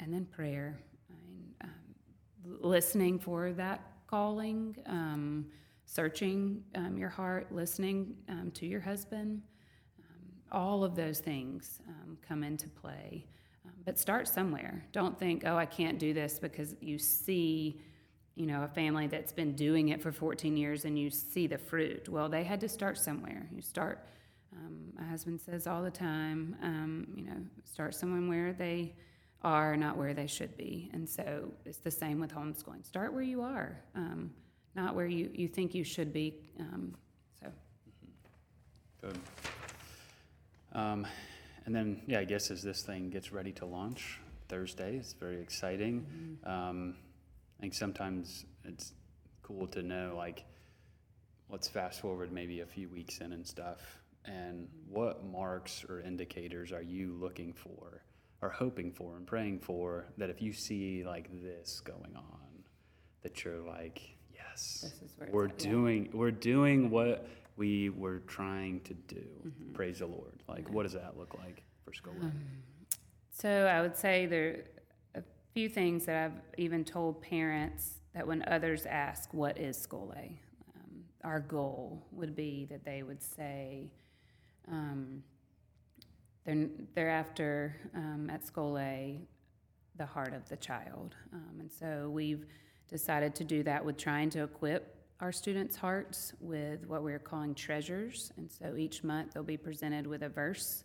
and 0.00 0.12
then 0.12 0.26
prayer. 0.26 0.78
I 1.08 1.14
mean, 1.26 1.54
um, 1.64 2.58
listening 2.60 3.18
for 3.18 3.52
that 3.52 3.80
calling 4.06 4.76
um, 4.84 5.46
searching 5.90 6.62
um, 6.76 6.96
your 6.96 7.08
heart, 7.08 7.50
listening 7.50 8.14
um, 8.28 8.52
to 8.52 8.64
your 8.64 8.80
husband. 8.80 9.42
Um, 9.98 10.28
all 10.52 10.84
of 10.84 10.94
those 10.94 11.18
things 11.18 11.80
um, 11.88 12.16
come 12.26 12.44
into 12.44 12.68
play. 12.68 13.26
Um, 13.64 13.72
but 13.84 13.98
start 13.98 14.28
somewhere. 14.28 14.84
Don't 14.92 15.18
think, 15.18 15.42
oh, 15.44 15.56
I 15.56 15.66
can't 15.66 15.98
do 15.98 16.14
this 16.14 16.38
because 16.38 16.76
you 16.80 16.96
see, 16.96 17.80
you 18.36 18.46
know, 18.46 18.62
a 18.62 18.68
family 18.68 19.08
that's 19.08 19.32
been 19.32 19.56
doing 19.56 19.88
it 19.88 20.00
for 20.00 20.12
14 20.12 20.56
years 20.56 20.84
and 20.84 20.96
you 20.96 21.10
see 21.10 21.48
the 21.48 21.58
fruit. 21.58 22.08
Well, 22.08 22.28
they 22.28 22.44
had 22.44 22.60
to 22.60 22.68
start 22.68 22.96
somewhere. 22.96 23.48
You 23.52 23.60
start, 23.60 24.06
my 24.96 25.04
husband 25.04 25.40
says 25.40 25.66
all 25.66 25.82
the 25.82 25.90
time, 25.90 27.06
you 27.16 27.24
know, 27.24 27.36
start 27.64 27.96
somewhere 27.96 28.28
where 28.28 28.52
they 28.52 28.94
are, 29.42 29.76
not 29.76 29.96
where 29.96 30.14
they 30.14 30.28
should 30.28 30.56
be. 30.56 30.88
And 30.92 31.08
so 31.08 31.52
it's 31.64 31.78
the 31.78 31.90
same 31.90 32.20
with 32.20 32.32
homeschooling. 32.32 32.86
Start 32.86 33.12
where 33.12 33.22
you 33.22 33.42
are, 33.42 33.80
um, 33.96 34.30
not 34.74 34.94
where 34.94 35.06
you, 35.06 35.30
you 35.34 35.48
think 35.48 35.74
you 35.74 35.84
should 35.84 36.12
be. 36.12 36.34
Um, 36.58 36.94
so. 37.40 37.48
Good. 39.00 39.18
Um, 40.72 41.06
and 41.66 41.74
then, 41.74 42.02
yeah, 42.06 42.20
I 42.20 42.24
guess 42.24 42.50
as 42.50 42.62
this 42.62 42.82
thing 42.82 43.10
gets 43.10 43.32
ready 43.32 43.52
to 43.52 43.66
launch 43.66 44.20
Thursday, 44.48 44.96
it's 44.96 45.12
very 45.12 45.40
exciting. 45.40 46.38
Um, 46.44 46.96
I 47.58 47.62
think 47.62 47.74
sometimes 47.74 48.44
it's 48.64 48.92
cool 49.42 49.66
to 49.68 49.82
know, 49.82 50.14
like, 50.16 50.44
let's 51.50 51.68
fast 51.68 52.00
forward 52.00 52.32
maybe 52.32 52.60
a 52.60 52.66
few 52.66 52.88
weeks 52.88 53.18
in 53.18 53.32
and 53.32 53.46
stuff. 53.46 53.98
And 54.24 54.68
what 54.88 55.24
marks 55.24 55.84
or 55.88 56.00
indicators 56.00 56.72
are 56.72 56.82
you 56.82 57.16
looking 57.20 57.52
for 57.52 58.02
or 58.42 58.50
hoping 58.50 58.92
for 58.92 59.16
and 59.16 59.26
praying 59.26 59.60
for 59.60 60.06
that 60.16 60.30
if 60.30 60.40
you 60.40 60.52
see 60.52 61.04
like 61.04 61.28
this 61.42 61.80
going 61.80 62.14
on, 62.16 62.64
that 63.22 63.44
you're 63.44 63.60
like, 63.60 64.16
yes, 64.50 64.80
This 64.82 65.10
is 65.10 65.18
where 65.18 65.28
we're 65.32 65.46
yeah. 65.46 65.52
doing 65.58 66.10
we're 66.12 66.30
doing 66.30 66.90
what 66.90 67.26
we 67.56 67.90
were 67.90 68.20
trying 68.20 68.80
to 68.80 68.94
do. 68.94 69.24
Praise 69.74 69.98
the 69.98 70.06
Lord. 70.06 70.42
Like, 70.48 70.70
what 70.70 70.84
does 70.84 70.94
that 70.94 71.18
look 71.18 71.34
like 71.38 71.62
for 71.84 71.92
Scholé? 71.92 72.30
So 73.30 73.48
I 73.66 73.80
would 73.80 73.96
say 73.96 74.26
there 74.26 74.64
are 75.14 75.20
a 75.20 75.24
few 75.54 75.68
things 75.68 76.06
that 76.06 76.24
I've 76.24 76.40
even 76.58 76.84
told 76.84 77.20
parents 77.22 77.98
that 78.14 78.26
when 78.26 78.42
others 78.48 78.86
ask, 78.86 79.32
"What 79.34 79.58
is 79.58 79.86
Scholé?" 79.86 80.38
Um, 80.74 81.04
our 81.24 81.40
goal 81.40 82.06
would 82.12 82.34
be 82.34 82.66
that 82.66 82.84
they 82.84 83.02
would 83.02 83.22
say, 83.22 83.90
um, 84.68 85.22
"They're 86.44 86.68
they're 86.94 87.10
after 87.10 87.76
um, 87.94 88.30
at 88.30 88.42
Scholé 88.44 89.20
the 89.96 90.06
heart 90.06 90.32
of 90.34 90.48
the 90.48 90.56
child," 90.56 91.14
um, 91.32 91.56
and 91.60 91.70
so 91.70 92.10
we've 92.10 92.46
decided 92.90 93.34
to 93.36 93.44
do 93.44 93.62
that 93.62 93.84
with 93.84 93.96
trying 93.96 94.30
to 94.30 94.42
equip 94.42 94.96
our 95.20 95.32
students' 95.32 95.76
hearts 95.76 96.32
with 96.40 96.86
what 96.86 97.02
we're 97.02 97.18
calling 97.18 97.54
treasures, 97.54 98.32
and 98.36 98.50
so 98.50 98.76
each 98.76 99.04
month 99.04 99.32
they'll 99.32 99.42
be 99.42 99.56
presented 99.56 100.06
with 100.06 100.22
a 100.22 100.28
verse 100.28 100.84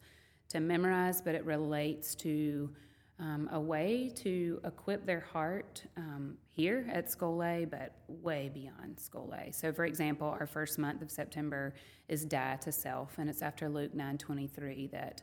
to 0.49 0.59
memorize, 0.59 1.21
but 1.21 1.35
it 1.35 1.45
relates 1.45 2.15
to 2.15 2.69
um, 3.17 3.49
a 3.53 3.59
way 3.59 4.11
to 4.13 4.59
equip 4.65 5.05
their 5.05 5.21
heart 5.21 5.83
um, 5.95 6.37
here 6.51 6.85
at 6.91 7.09
A, 7.21 7.65
but 7.65 7.93
way 8.07 8.51
beyond 8.53 8.99
A. 9.33 9.53
So, 9.53 9.71
for 9.71 9.85
example, 9.85 10.27
our 10.27 10.45
first 10.45 10.77
month 10.77 11.01
of 11.01 11.09
September 11.09 11.73
is 12.09 12.25
"Die 12.25 12.57
to 12.61 12.71
Self," 12.71 13.17
and 13.17 13.29
it's 13.29 13.41
after 13.41 13.69
Luke 13.69 13.93
nine 13.93 14.17
twenty 14.17 14.47
three 14.47 14.87
that 14.87 15.21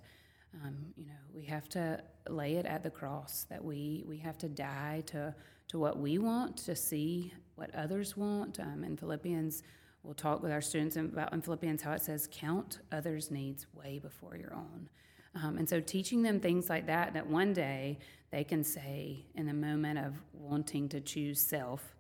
um, 0.65 0.77
you 0.97 1.07
know 1.07 1.12
we 1.35 1.45
have 1.45 1.69
to 1.71 2.03
lay 2.31 2.55
it 2.55 2.65
at 2.65 2.83
the 2.83 2.91
cross. 2.91 3.47
That 3.51 3.62
we 3.62 4.05
we 4.09 4.17
have 4.19 4.39
to 4.39 4.49
die 4.49 5.03
to 5.09 5.35
to 5.73 5.79
what 5.79 5.99
we 5.99 6.19
want 6.19 6.57
to 6.59 6.77
see 6.77 7.33
what 7.55 7.75
others 7.75 8.14
want. 8.14 8.61
Um, 8.61 8.85
in 8.85 8.97
Philippians, 8.97 9.62
we'll 10.03 10.14
talk 10.14 10.42
with 10.42 10.53
our 10.53 10.61
students 10.61 10.97
about 10.97 11.33
in 11.33 11.40
Philippians 11.40 11.81
how 11.83 11.92
it 11.92 12.03
says, 12.03 12.29
"Count 12.31 12.79
others' 12.92 13.31
needs 13.31 13.66
way 13.75 13.99
before 13.99 14.37
your 14.37 14.55
own." 14.55 14.90
Um, 15.35 15.57
and 15.57 15.66
so, 15.66 15.81
teaching 15.81 16.23
them 16.23 16.40
things 16.40 16.68
like 16.68 16.87
that, 16.87 17.14
that 17.14 17.27
one 17.27 17.55
day 17.55 17.99
they 18.31 18.44
can 18.44 18.62
say, 18.62 19.25
in 19.35 19.47
the 19.47 19.55
moment 19.55 19.99
of 19.99 20.14
wanting 20.35 20.90
to 20.90 21.01
choose 21.01 21.40
self, 21.40 21.97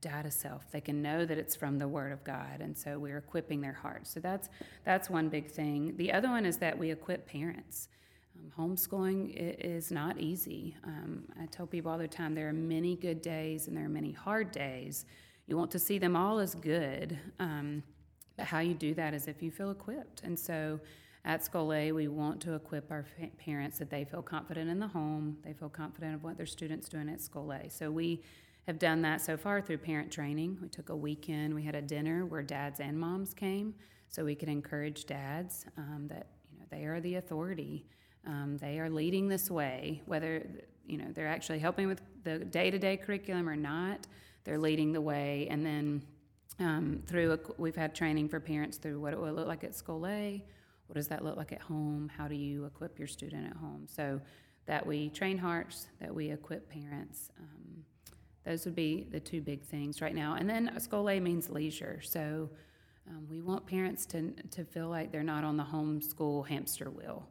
die 0.00 0.22
to 0.22 0.30
self. 0.30 0.70
They 0.70 0.80
can 0.80 1.00
know 1.00 1.24
that 1.24 1.38
it's 1.38 1.54
from 1.54 1.78
the 1.78 1.88
Word 1.88 2.12
of 2.12 2.24
God, 2.24 2.60
and 2.60 2.76
so 2.76 2.98
we're 2.98 3.18
equipping 3.18 3.60
their 3.60 3.72
hearts. 3.72 4.12
So 4.12 4.18
that's 4.20 4.48
that's 4.84 5.08
one 5.08 5.28
big 5.28 5.48
thing. 5.48 5.96
The 5.96 6.12
other 6.12 6.28
one 6.28 6.44
is 6.44 6.58
that 6.58 6.76
we 6.76 6.90
equip 6.90 7.26
parents. 7.26 7.88
Um, 8.38 8.52
homeschooling 8.56 9.32
is 9.36 9.90
not 9.90 10.18
easy. 10.18 10.76
Um, 10.84 11.24
I 11.40 11.46
tell 11.46 11.66
people 11.66 11.90
all 11.90 11.98
the 11.98 12.08
time 12.08 12.34
there 12.34 12.48
are 12.48 12.52
many 12.52 12.96
good 12.96 13.22
days 13.22 13.68
and 13.68 13.76
there 13.76 13.84
are 13.84 13.90
many 13.90 14.12
hard 14.12 14.52
days. 14.52 15.06
You 15.46 15.56
want 15.56 15.70
to 15.72 15.78
see 15.78 15.98
them 15.98 16.14
all 16.14 16.38
as 16.38 16.54
good, 16.54 17.18
um, 17.40 17.82
but 18.36 18.46
how 18.46 18.58
you 18.60 18.74
do 18.74 18.94
that 18.94 19.14
is 19.14 19.26
if 19.28 19.42
you 19.42 19.50
feel 19.50 19.70
equipped. 19.70 20.22
And 20.22 20.38
so 20.38 20.78
at 21.24 21.40
Scholé, 21.40 21.94
we 21.94 22.08
want 22.08 22.40
to 22.42 22.54
equip 22.54 22.90
our 22.90 23.04
fa- 23.04 23.30
parents 23.38 23.78
that 23.78 23.90
they 23.90 24.04
feel 24.04 24.22
confident 24.22 24.70
in 24.70 24.78
the 24.78 24.86
home, 24.86 25.38
they 25.42 25.52
feel 25.52 25.68
confident 25.68 26.14
of 26.14 26.22
what 26.22 26.36
their 26.36 26.46
students 26.46 26.88
doing 26.88 27.08
at 27.08 27.18
Scholé. 27.18 27.72
So 27.72 27.90
we 27.90 28.22
have 28.66 28.78
done 28.78 29.00
that 29.02 29.22
so 29.22 29.36
far 29.36 29.62
through 29.62 29.78
parent 29.78 30.12
training. 30.12 30.58
We 30.60 30.68
took 30.68 30.90
a 30.90 30.96
weekend, 30.96 31.54
we 31.54 31.62
had 31.62 31.74
a 31.74 31.82
dinner 31.82 32.26
where 32.26 32.42
dads 32.42 32.80
and 32.80 32.98
moms 32.98 33.32
came, 33.32 33.74
so 34.08 34.24
we 34.24 34.34
could 34.34 34.48
encourage 34.48 35.06
dads 35.06 35.64
um, 35.78 36.06
that 36.08 36.26
you 36.52 36.58
know 36.58 36.66
they 36.70 36.84
are 36.84 37.00
the 37.00 37.14
authority. 37.14 37.86
Um, 38.28 38.58
they 38.58 38.78
are 38.78 38.90
leading 38.90 39.26
this 39.26 39.50
way, 39.50 40.02
whether 40.04 40.46
you 40.86 40.98
know 40.98 41.06
they're 41.14 41.26
actually 41.28 41.58
helping 41.58 41.88
with 41.88 42.02
the 42.24 42.38
day-to-day 42.38 42.98
curriculum 42.98 43.48
or 43.48 43.56
not. 43.56 44.06
They're 44.44 44.58
leading 44.58 44.92
the 44.92 45.00
way, 45.00 45.48
and 45.50 45.64
then 45.64 46.02
um, 46.60 47.02
through 47.06 47.32
a, 47.32 47.38
we've 47.56 47.76
had 47.76 47.94
training 47.94 48.28
for 48.28 48.38
parents 48.38 48.76
through 48.76 49.00
what 49.00 49.14
it 49.14 49.18
will 49.18 49.32
look 49.32 49.48
like 49.48 49.64
at 49.64 49.72
Scholé, 49.72 50.42
what 50.86 50.96
does 50.96 51.08
that 51.08 51.24
look 51.24 51.36
like 51.36 51.52
at 51.52 51.60
home, 51.60 52.10
how 52.14 52.28
do 52.28 52.34
you 52.34 52.66
equip 52.66 52.98
your 52.98 53.08
student 53.08 53.46
at 53.46 53.56
home. 53.56 53.86
So 53.86 54.20
that 54.66 54.86
we 54.86 55.08
train 55.08 55.38
hearts, 55.38 55.88
that 55.98 56.14
we 56.14 56.30
equip 56.30 56.68
parents. 56.70 57.30
Um, 57.38 57.84
those 58.44 58.66
would 58.66 58.74
be 58.74 59.06
the 59.10 59.20
two 59.20 59.40
big 59.40 59.62
things 59.62 60.02
right 60.02 60.14
now. 60.14 60.34
And 60.34 60.48
then 60.48 60.70
Scholé 60.76 61.20
means 61.22 61.48
leisure, 61.48 62.00
so 62.02 62.50
um, 63.08 63.26
we 63.30 63.40
want 63.40 63.66
parents 63.66 64.04
to 64.06 64.32
to 64.50 64.64
feel 64.64 64.88
like 64.88 65.12
they're 65.12 65.22
not 65.22 65.44
on 65.44 65.56
the 65.56 65.64
homeschool 65.64 66.46
hamster 66.46 66.90
wheel 66.90 67.26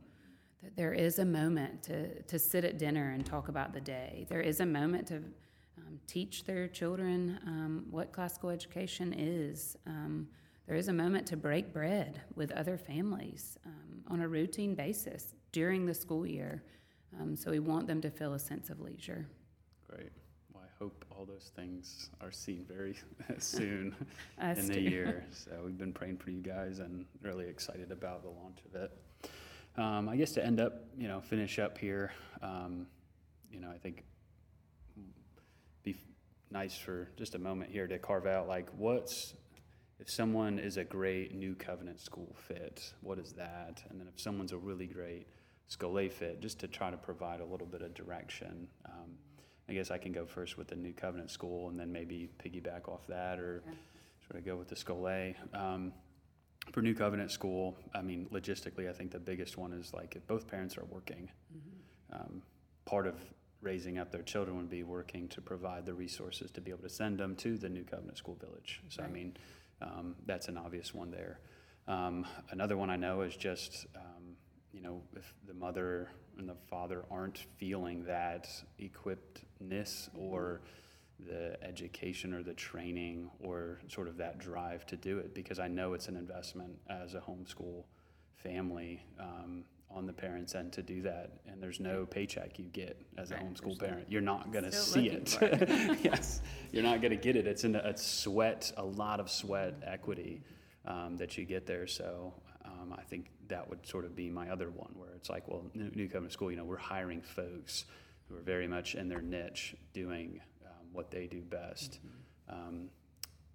there 0.76 0.94
is 0.94 1.20
a 1.20 1.26
moment 1.26 1.84
to, 1.84 2.22
to 2.24 2.40
sit 2.40 2.66
at 2.66 2.78
dinner 2.78 3.12
and 3.12 3.26
talk 3.26 3.48
about 3.48 3.74
the 3.74 3.82
day. 3.82 4.26
There 4.30 4.42
is 4.42 4.60
a 4.60 4.66
moment 4.66 5.08
to 5.08 5.18
um, 5.18 6.00
teach 6.08 6.44
their 6.46 6.68
children 6.68 7.40
um, 7.46 7.86
what 7.90 8.12
classical 8.12 8.50
education 8.50 9.14
is. 9.18 9.78
Um, 9.86 10.28
there 10.68 10.76
is 10.76 10.90
a 10.90 10.94
moment 10.94 11.26
to 11.28 11.38
break 11.38 11.72
bread 11.72 12.22
with 12.36 12.52
other 12.52 12.78
families 12.78 13.58
um, 13.66 14.04
on 14.08 14.22
a 14.22 14.28
routine 14.28 14.76
basis 14.76 15.34
during 15.52 15.86
the 15.86 15.94
school 15.94 16.26
year. 16.26 16.64
Um, 17.20 17.36
so 17.36 17.52
we 17.52 17.60
want 17.60 17.88
them 17.88 18.02
to 18.02 18.10
feel 18.10 18.34
a 18.34 18.40
sense 18.40 18.70
of 18.70 18.82
leisure. 18.82 19.28
Great. 19.90 20.12
Well, 20.54 20.64
I 20.64 20.84
hope 20.84 21.06
all 21.10 21.26
those 21.26 21.52
things 21.56 22.10
are 22.20 22.32
seen 22.32 22.66
very 22.68 22.96
soon 23.40 23.96
in 24.42 24.68
the 24.68 24.74
too. 24.74 24.82
year. 24.82 25.26
So 25.32 25.52
we've 25.66 25.78
been 25.78 25.94
praying 25.94 26.18
for 26.18 26.32
you 26.32 26.42
guys 26.42 26.80
and 26.80 27.06
really 27.22 27.48
excited 27.48 27.92
about 27.92 28.24
the 28.24 28.30
launch 28.30 28.60
of 28.66 28.76
it. 28.82 28.92
Um, 29.78 30.10
I 30.10 30.16
guess 30.16 30.32
to 30.34 30.46
end 30.46 30.60
up, 30.60 30.86
you 30.98 31.08
know, 31.08 31.22
finish 31.22 31.60
up 31.60 31.78
here, 31.78 32.12
um, 32.42 32.88
you 33.52 33.60
know, 33.60 33.70
I 33.70 33.78
think 33.78 34.04
be 35.84 35.96
nice 36.50 36.76
for 36.76 37.10
just 37.16 37.36
a 37.36 37.40
moment 37.40 37.72
here 37.72 37.88
to 37.88 38.00
carve 38.00 38.26
out 38.26 38.48
like 38.48 38.70
what's 38.76 39.36
if 40.00 40.10
someone 40.10 40.60
is 40.60 40.78
a 40.78 40.84
great 40.84 41.34
new 41.34 41.56
covenant 41.56 42.00
school 42.00 42.36
fit, 42.48 42.94
what 43.02 43.18
is 43.18 43.34
that? 43.34 43.84
And 43.90 44.00
then 44.00 44.08
if 44.08 44.20
someone's 44.20 44.52
a 44.52 44.58
really 44.58 44.86
great 44.86 45.28
Scholé 45.70 46.12
fit, 46.12 46.40
just 46.40 46.60
to 46.60 46.68
try 46.68 46.92
to 46.92 46.98
provide 46.98 47.42
a 47.42 47.46
little 47.46 47.68
bit 47.68 47.82
of 47.82 47.94
direction. 47.94 48.68
Um, 48.86 49.18
I 49.68 49.74
guess 49.74 49.92
I 49.92 49.98
can 49.98 50.14
go 50.14 50.26
first 50.26 50.58
with 50.58 50.68
the 50.68 50.76
new 50.76 50.94
covenant 50.94 51.30
school 51.30 51.70
and 51.70 51.80
then 51.80 51.92
maybe 51.92 52.30
piggyback 52.42 52.88
off 52.88 53.06
that 53.08 53.38
or 53.40 53.64
sort 54.28 54.40
of 54.40 54.46
go 54.46 54.56
with 54.56 54.70
the 54.70 54.76
Scholé 54.76 55.36
Um, 55.54 55.92
for 56.72 56.82
new 56.82 56.94
covenant 56.94 57.32
school, 57.32 57.76
I 57.94 58.02
mean, 58.02 58.28
logistically, 58.32 58.90
I 58.90 58.94
think 58.94 59.12
the 59.12 59.20
biggest 59.20 59.58
one 59.58 59.74
is 59.74 59.94
like 59.94 60.16
if 60.16 60.26
both 60.28 60.48
parents 60.48 60.78
are 60.78 60.86
working, 60.86 61.30
um, 62.12 62.42
part 62.86 63.08
of 63.08 63.16
raising 63.62 63.98
up 63.98 64.12
their 64.12 64.22
children 64.22 64.58
would 64.58 64.70
be 64.70 64.84
working 64.84 65.28
to 65.30 65.42
provide 65.42 65.86
the 65.86 65.94
resources 65.94 66.52
to 66.52 66.62
be 66.62 66.72
able 66.72 66.84
to 66.84 66.90
send 66.90 67.18
them 67.18 67.36
to 67.36 67.58
the 67.58 67.70
new 67.70 67.84
covenant 67.84 68.18
school 68.18 68.36
village. 68.36 68.82
So, 68.90 69.04
I 69.04 69.08
mean, 69.08 69.36
um, 69.82 70.16
that's 70.26 70.48
an 70.48 70.58
obvious 70.58 70.94
one 70.94 71.12
there. 71.12 71.40
Um, 71.88 72.26
another 72.52 72.78
one 72.78 72.90
I 72.90 72.98
know 72.98 73.22
is 73.22 73.36
just, 73.36 73.88
um, 73.96 74.36
you 74.74 74.82
know, 74.82 75.02
if 75.16 75.34
the 75.48 75.54
mother 75.54 76.10
and 76.38 76.48
the 76.48 76.56
father 76.70 77.06
aren't 77.10 77.40
feeling 77.58 78.04
that 78.06 78.48
equippedness 78.80 80.10
or 80.16 80.62
the 81.26 81.58
education 81.64 82.34
or 82.34 82.44
the 82.44 82.54
training 82.54 83.30
or 83.40 83.80
sort 83.88 84.08
of 84.08 84.18
that 84.18 84.38
drive 84.38 84.86
to 84.88 84.96
do 84.96 85.18
it, 85.18 85.34
because 85.34 85.60
I 85.60 85.68
know 85.68 85.94
it's 85.94 86.08
an 86.08 86.16
investment 86.16 86.78
as 86.90 87.16
a 87.16 87.20
homeschool 87.20 87.84
family 88.36 89.04
um, 89.20 89.64
on 89.90 90.06
the 90.06 90.14
parents' 90.14 90.54
end 90.54 90.74
to 90.74 90.82
do 90.82 91.02
that. 91.02 91.32
And 91.48 91.62
there's 91.62 91.80
no 91.80 92.06
paycheck 92.06 92.60
you 92.60 92.66
get 92.66 93.02
as 93.18 93.32
a 93.32 93.36
Right, 93.36 93.46
homeschool 93.46 93.80
there's 93.80 93.92
parent. 93.92 94.12
You're 94.12 94.22
not 94.22 94.52
going 94.52 94.66
to 94.66 94.72
see 94.72 95.10
looking 95.10 95.50
it. 95.50 96.00
yes, 96.04 96.42
you're 96.72 96.84
not 96.84 97.02
going 97.02 97.12
to 97.12 97.18
get 97.18 97.36
it. 97.36 97.48
It's 97.48 97.64
in 97.64 97.76
a, 97.76 97.80
a 97.80 97.98
sweat, 97.98 98.72
a 98.78 98.86
lot 98.86 99.20
of 99.20 99.30
sweat 99.30 99.76
equity 99.84 100.44
um, 100.86 101.18
that 101.18 101.38
you 101.38 101.46
get 101.46 101.66
there. 101.66 101.88
So 101.88 102.34
um, 102.66 102.94
I 102.98 103.02
think 103.02 103.32
that 103.48 103.68
would 103.68 103.86
sort 103.88 104.06
of 104.06 104.16
be 104.16 104.30
my 104.30 104.50
other 104.50 104.70
one, 104.70 104.92
where 104.96 105.14
it's 105.16 105.30
like, 105.30 105.48
well, 105.48 105.64
New, 105.74 105.90
New 105.96 106.08
Covenant 106.08 106.34
School, 106.34 106.52
you 106.52 106.58
know, 106.58 106.66
we're 106.66 106.78
hiring 106.78 107.22
folks 107.22 107.86
who 108.28 108.36
are 108.36 108.42
very 108.42 108.68
much 108.68 108.96
in 108.96 109.08
their 109.08 109.22
niche, 109.22 109.76
doing 109.94 110.42
what 110.98 111.12
they 111.12 111.28
do 111.28 111.42
best. 111.42 112.00
Um, 112.50 112.90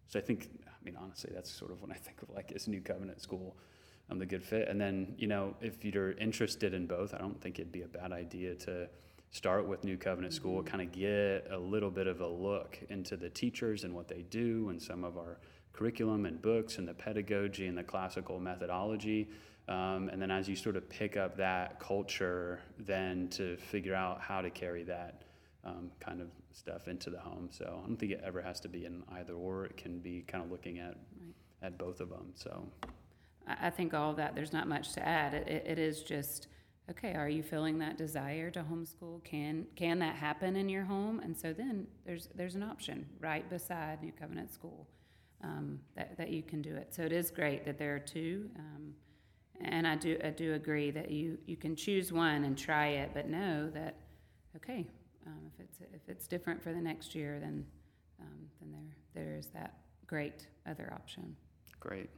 so 0.07 0.19
I 0.19 0.23
think, 0.23 0.51
I 0.67 0.85
mean, 0.85 0.97
honestly, 1.03 1.31
that's 1.35 1.51
sort 1.51 1.73
of 1.73 1.83
when 1.83 1.91
I 1.91 1.97
think 1.97 2.23
of 2.23 2.31
like 2.31 2.53
as 2.53 2.69
New 2.69 2.81
Covenant 2.81 3.21
School, 3.21 3.57
um, 4.09 4.19
the 4.19 4.27
good 4.27 4.45
fit. 4.45 4.69
And 4.69 4.81
then, 4.81 5.15
you 5.19 5.27
know, 5.27 5.55
if 5.61 5.85
you're 5.85 6.13
interested 6.13 6.73
in 6.73 6.87
both, 6.87 7.15
I 7.15 7.19
don't 7.19 7.41
think 7.41 7.59
it'd 7.59 7.73
be 7.73 7.83
a 7.83 7.89
bad 7.89 8.13
idea 8.13 8.55
to 8.67 8.89
start 9.31 9.67
with 9.67 9.83
New 9.83 9.97
Covenant 9.97 10.35
School, 10.35 10.63
kind 10.63 10.83
of 10.83 10.93
get 10.93 11.49
a 11.51 11.59
little 11.59 11.91
bit 11.91 12.07
of 12.07 12.21
a 12.21 12.29
look 12.29 12.79
into 12.91 13.17
the 13.17 13.31
teachers 13.31 13.85
and 13.85 13.95
what 13.95 14.07
they 14.07 14.23
do, 14.31 14.69
and 14.69 14.81
some 14.81 15.03
of 15.03 15.17
our 15.17 15.39
curriculum 15.73 16.27
and 16.27 16.41
books, 16.41 16.79
and 16.79 16.87
the 16.87 16.95
pedagogy 16.95 17.67
and 17.67 17.77
the 17.77 17.83
classical 17.83 18.39
methodology. 18.39 19.31
Um, 19.69 20.11
and 20.13 20.21
then 20.21 20.31
as 20.31 20.49
you 20.49 20.57
sort 20.57 20.77
of 20.77 20.89
pick 20.89 21.17
up 21.17 21.37
that 21.39 21.81
culture, 21.81 22.61
then 22.79 23.29
to 23.31 23.57
figure 23.57 23.95
out 23.95 24.21
how 24.21 24.43
to 24.43 24.51
carry 24.51 24.83
that 24.85 25.23
um, 25.65 25.91
kind 26.01 26.21
of 26.21 26.29
stuff 26.53 26.89
into 26.89 27.11
the 27.11 27.21
home. 27.21 27.49
So 27.51 27.81
I 27.83 27.87
don't 27.87 27.97
think 27.97 28.13
it 28.13 28.21
ever 28.25 28.43
has 28.43 28.61
to 28.61 28.69
be 28.69 28.85
an 28.85 29.03
either 29.13 29.35
or. 29.35 29.65
It 29.67 29.77
can 29.77 30.01
be 30.01 30.23
kind 30.27 30.45
of 30.45 30.51
looking 30.51 30.79
at 30.79 30.97
Right. 31.21 31.35
at 31.63 31.79
both 31.79 32.01
of 32.01 32.11
them. 32.11 32.33
So 32.35 32.69
I, 33.47 33.71
think 33.71 33.95
all 33.95 34.13
that, 34.15 34.35
there's 34.35 34.53
not 34.53 34.69
much 34.69 34.93
to 34.95 35.07
add. 35.07 35.35
It, 35.35 35.49
it, 35.49 35.65
it 35.67 35.79
is 35.79 36.03
just, 36.03 36.49
okay, 36.91 37.15
are 37.15 37.29
you 37.29 37.43
feeling 37.43 37.79
that 37.79 37.97
desire 37.97 38.51
to 38.51 38.63
homeschool? 38.63 39.23
Can, 39.25 39.67
can 39.77 39.99
that 40.01 40.17
happen 40.17 40.57
in 40.57 40.69
your 40.69 40.85
home? 40.85 41.21
And 41.21 41.37
so 41.37 41.53
then 41.53 41.87
there's, 42.05 42.29
there's 42.35 42.55
an 42.55 42.63
option 42.63 43.07
right 43.21 43.49
beside 43.49 44.03
New 44.03 44.13
Covenant 44.13 44.53
School 44.53 44.89
um, 45.43 45.81
that, 45.97 46.17
that 46.19 46.31
you 46.31 46.43
can 46.43 46.63
do 46.63 46.75
it. 46.75 46.95
So 46.95 47.03
it 47.03 47.13
is 47.13 47.31
great 47.31 47.65
that 47.65 47.79
there 47.79 47.95
are 47.95 48.01
two. 48.01 48.51
Um, 48.59 48.95
and 49.61 49.87
I 49.87 49.97
do, 49.97 50.19
I 50.25 50.31
do 50.31 50.55
agree 50.55 50.91
that 50.91 51.11
you, 51.11 51.39
you 51.47 51.57
can 51.57 51.77
choose 51.77 52.13
one 52.13 52.45
and 52.45 52.59
try 52.59 52.89
it, 52.89 53.11
but 53.15 53.29
know 53.29 53.71
that, 53.71 53.97
okay, 54.57 54.87
um, 55.27 55.39
if 55.53 55.61
it's, 55.61 55.81
if 55.81 56.09
it's 56.09 56.27
different 56.27 56.63
for 56.63 56.73
the 56.73 56.81
next 56.81 57.15
year, 57.15 57.39
then, 57.41 57.65
um, 58.21 58.49
then 58.61 58.73
there, 58.73 59.25
there 59.25 59.37
is 59.39 59.47
that 59.49 59.75
great 60.07 60.47
other 60.67 60.91
option. 60.95 61.35
great. 61.81 62.11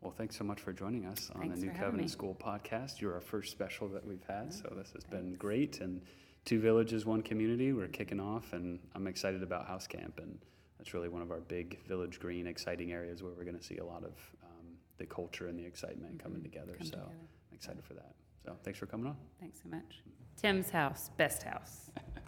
Well, 0.00 0.12
thanks 0.12 0.36
so 0.36 0.44
much 0.44 0.60
for 0.60 0.72
joining 0.74 1.06
us 1.06 1.30
on 1.34 1.40
Thanks 1.40 1.60
the 1.60 1.66
New 1.66 1.72
Covenant. 1.72 2.10
School 2.10 2.36
podcast. 2.38 3.00
You're 3.00 3.14
our 3.14 3.22
first 3.22 3.50
special 3.52 3.88
that 3.88 4.06
we've 4.06 4.22
had, 4.28 4.48
Yeah, 4.50 4.56
so 4.68 4.74
this 4.76 4.92
has 4.92 5.02
been 5.04 5.34
great. 5.36 5.80
And 5.80 6.02
two 6.44 6.60
villages, 6.60 7.06
one 7.06 7.22
community. 7.22 7.72
We're 7.72 7.88
kicking 7.88 8.20
off, 8.20 8.52
and 8.52 8.78
I'm 8.94 9.06
excited 9.06 9.42
about 9.42 9.66
House 9.66 9.86
Camp, 9.86 10.18
and 10.18 10.38
that's 10.76 10.92
really 10.92 11.08
one 11.08 11.22
of 11.22 11.30
our 11.30 11.40
big 11.40 11.78
Village 11.86 12.20
Green, 12.20 12.46
exciting 12.46 12.92
areas 12.92 13.22
where 13.22 13.32
we're 13.32 13.44
going 13.44 13.56
to 13.56 13.64
see 13.64 13.78
a 13.78 13.84
lot 13.84 14.04
of 14.04 14.12
um, 14.42 14.66
the 14.98 15.06
culture 15.06 15.46
and 15.48 15.58
the 15.58 15.64
excitement 15.64 16.22
coming 16.22 16.40
Mhm. 16.40 16.44
together. 16.44 16.74
Come 16.76 16.86
so 16.86 16.92
together. 16.96 17.12
I'm 17.50 17.54
excited 17.54 17.82
for 17.84 17.94
that. 17.94 18.14
So 18.44 18.56
thanks 18.62 18.78
for 18.78 18.86
coming 18.86 19.06
on. 19.06 19.16
Thanks 19.40 19.60
so 19.62 19.68
much. 19.68 20.02
Tim's 20.36 20.70
house, 20.70 21.10
best 21.16 21.44
house. 21.44 21.90